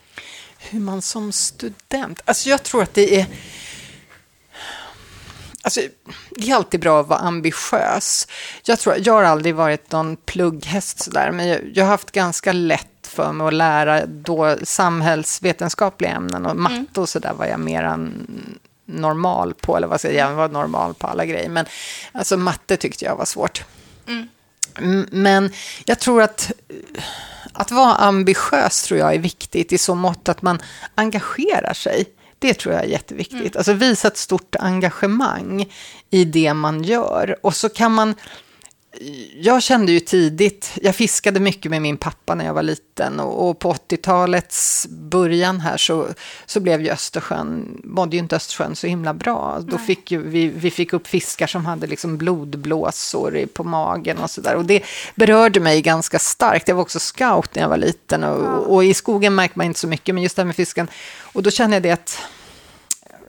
[0.59, 2.21] Hur man som student...
[2.25, 3.25] Alltså jag tror att det är...
[5.61, 5.81] Alltså,
[6.29, 8.27] det är alltid bra att vara ambitiös.
[8.63, 12.51] Jag, tror, jag har aldrig varit någon plugghäst sådär, men jag, jag har haft ganska
[12.51, 16.87] lätt för mig att lära då samhällsvetenskapliga ämnen och matte mm.
[16.95, 18.27] och sådär var jag mer än
[18.85, 21.49] normal på, eller vad säger jag, jag var normal på alla grejer.
[21.49, 21.65] Men
[22.11, 23.63] alltså matte tyckte jag var svårt.
[24.07, 24.27] Mm.
[25.11, 25.51] Men
[25.85, 26.51] jag tror att
[27.53, 30.61] att vara ambitiös tror jag är viktigt i så mått att man
[30.95, 32.05] engagerar sig.
[32.39, 33.39] Det tror jag är jätteviktigt.
[33.39, 33.51] Mm.
[33.55, 35.65] Alltså visa ett stort engagemang
[36.09, 37.35] i det man gör.
[37.41, 38.15] Och så kan man
[39.35, 43.49] jag kände ju tidigt, jag fiskade mycket med min pappa när jag var liten och,
[43.49, 46.07] och på 80-talets början här så,
[46.45, 49.59] så blev ju Östersjön, mådde ju inte Östersjön så himla bra.
[49.61, 54.29] Då fick ju, vi, vi fick upp fiskar som hade liksom blodblåsor på magen och
[54.29, 54.55] sådär.
[54.55, 54.83] Och det
[55.15, 56.67] berörde mig ganska starkt.
[56.67, 59.79] Jag var också scout när jag var liten och, och i skogen märkte man inte
[59.79, 60.87] så mycket, men just det här med fisken.
[61.33, 62.19] Och då kände jag det att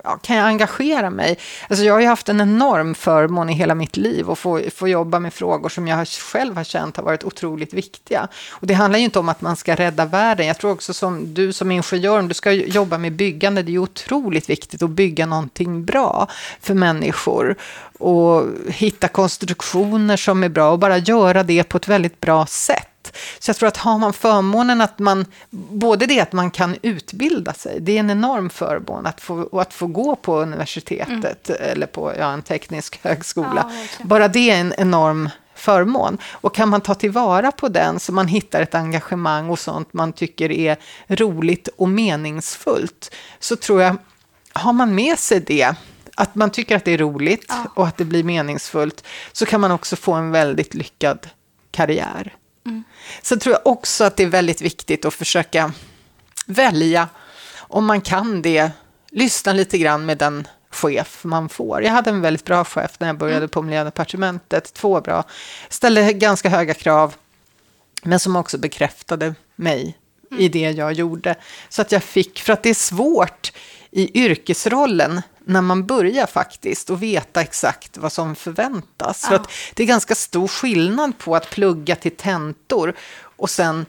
[0.05, 1.39] ja, kan jag engagera mig?
[1.69, 4.89] Alltså jag har ju haft en enorm förmån i hela mitt liv att få, få
[4.89, 8.29] jobba med frågor som jag själv har känt har varit otroligt viktiga.
[8.51, 10.47] Och det handlar ju inte om att man ska rädda världen.
[10.47, 13.79] Jag tror också som du som ingenjör, om du ska jobba med byggande, det är
[13.79, 16.29] otroligt viktigt att bygga någonting bra
[16.61, 17.57] för människor
[17.99, 22.90] och hitta konstruktioner som är bra och bara göra det på ett väldigt bra sätt.
[23.39, 27.53] Så jag tror att har man förmånen att man, både det att man kan utbilda
[27.53, 31.73] sig, det är en enorm förmån att få, att få gå på universitetet mm.
[31.73, 33.71] eller på ja, en teknisk högskola.
[33.99, 35.29] Ja, Bara det är en enorm
[35.61, 36.19] förmån.
[36.31, 40.13] Och kan man ta tillvara på den så man hittar ett engagemang och sånt man
[40.13, 40.77] tycker är
[41.09, 43.97] roligt och meningsfullt, så tror jag,
[44.53, 45.75] har man med sig det,
[46.17, 47.65] att man tycker att det är roligt ja.
[47.75, 51.29] och att det blir meningsfullt, så kan man också få en väldigt lyckad
[51.71, 52.35] karriär.
[52.67, 52.85] Mm.
[53.23, 55.73] Sen tror jag också att det är väldigt viktigt att försöka
[56.47, 57.09] välja,
[57.59, 58.71] om man kan det,
[59.11, 61.83] lyssna lite grann med den chef man får.
[61.83, 63.49] Jag hade en väldigt bra chef när jag började mm.
[63.49, 65.25] på Miljödepartementet, två bra,
[65.69, 67.15] ställde ganska höga krav,
[68.03, 69.99] men som också bekräftade mig
[70.31, 70.43] mm.
[70.43, 71.35] i det jag gjorde.
[71.69, 73.53] Så att jag fick, för att det är svårt
[73.91, 79.21] i yrkesrollen när man börjar faktiskt och veta exakt vad som förväntas.
[79.23, 79.29] Ja.
[79.29, 83.87] För det är ganska stor skillnad på att plugga till tentor och sen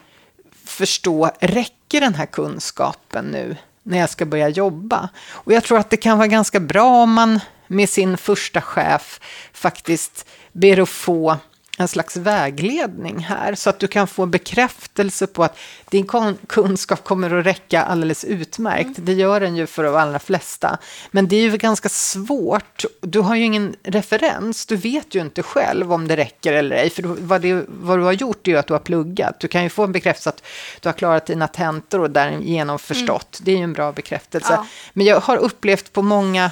[0.65, 5.09] förstå, räcker den här kunskapen nu när jag ska börja jobba?
[5.29, 9.19] Och jag tror att det kan vara ganska bra om man med sin första chef
[9.53, 11.37] faktiskt ber att få
[11.77, 15.57] en slags vägledning här så att du kan få bekräftelse på att
[15.89, 16.07] din
[16.47, 18.97] kunskap kommer att räcka alldeles utmärkt.
[18.97, 19.05] Mm.
[19.05, 20.77] Det gör den ju för de allra flesta.
[21.11, 22.85] Men det är ju ganska svårt.
[23.01, 24.65] Du har ju ingen referens.
[24.65, 26.89] Du vet ju inte själv om det räcker eller ej.
[26.89, 29.39] För vad, det, vad du har gjort är ju att du har pluggat.
[29.39, 30.43] Du kan ju få en bekräftelse att
[30.79, 33.39] du har klarat dina tentor och därigenom förstått.
[33.39, 33.45] Mm.
[33.45, 34.53] Det är ju en bra bekräftelse.
[34.53, 34.65] Ja.
[34.93, 36.51] Men jag har upplevt på många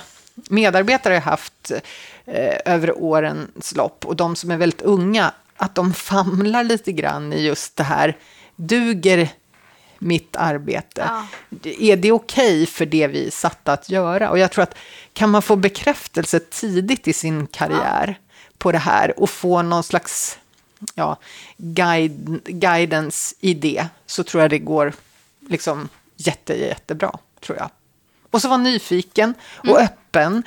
[0.50, 1.72] medarbetare jag haft
[2.26, 7.34] eh, över årens lopp och de som är väldigt unga, att de famlar lite grann
[7.34, 8.18] i just det här,
[8.56, 9.30] duger
[10.00, 11.04] mitt arbete?
[11.08, 11.28] Ja.
[11.80, 14.30] Är det okej okay för det vi är satta att göra?
[14.30, 14.76] Och jag tror att
[15.14, 18.34] kan man få bekräftelse tidigt i sin karriär ja.
[18.58, 20.40] på det här och få någon slags
[20.96, 21.18] ja,
[21.58, 24.94] guide, guidens idé så tror jag det går
[25.50, 27.70] liksom jätte, jättebra, tror jag.
[28.32, 29.84] Och så vara nyfiken och mm.
[29.84, 30.44] öppen.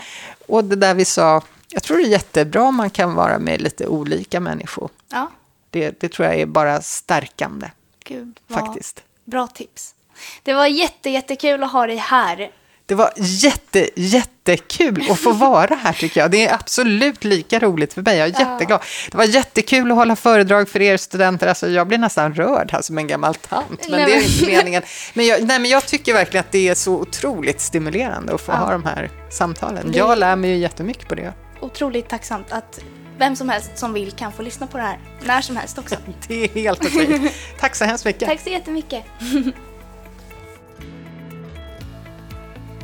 [0.47, 3.63] Och det där vi sa, jag tror det är jättebra om man kan vara med
[3.63, 4.91] lite olika människor.
[5.09, 5.31] Ja.
[5.71, 7.71] Det, det tror jag är bara stärkande.
[8.05, 9.03] Gud, faktiskt.
[9.25, 9.95] Bra tips.
[10.43, 12.51] Det var jätte, jättekul att ha dig här.
[12.87, 16.31] Det var jätte, jättekul att få vara här tycker jag.
[16.31, 18.19] Det är absolut lika roligt för mig.
[18.19, 18.81] Jag är jätteglad.
[19.11, 21.47] Det var jättekul att hålla föredrag för er studenter.
[21.47, 23.89] Alltså, jag blir nästan rörd här som en gammal tant.
[23.91, 24.83] Men det är inte meningen.
[25.15, 28.53] Men jag, nej, men jag tycker verkligen att det är så otroligt stimulerande att få
[28.53, 28.57] ja.
[28.57, 29.93] ha de här samtalen.
[29.95, 31.33] Jag lär mig ju jättemycket på det.
[31.61, 32.81] Otroligt tacksamt att
[33.19, 35.97] vem som helst som vill kan få lyssna på det här när som helst också.
[36.29, 37.33] det är helt okej.
[37.61, 38.29] Tack så hemskt mycket.
[38.29, 39.05] Tack så jättemycket.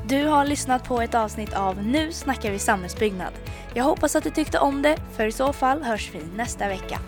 [0.09, 3.33] Du har lyssnat på ett avsnitt av Nu snackar vi samhällsbyggnad.
[3.75, 7.01] Jag hoppas att du tyckte om det, för i så fall hörs vi nästa vecka.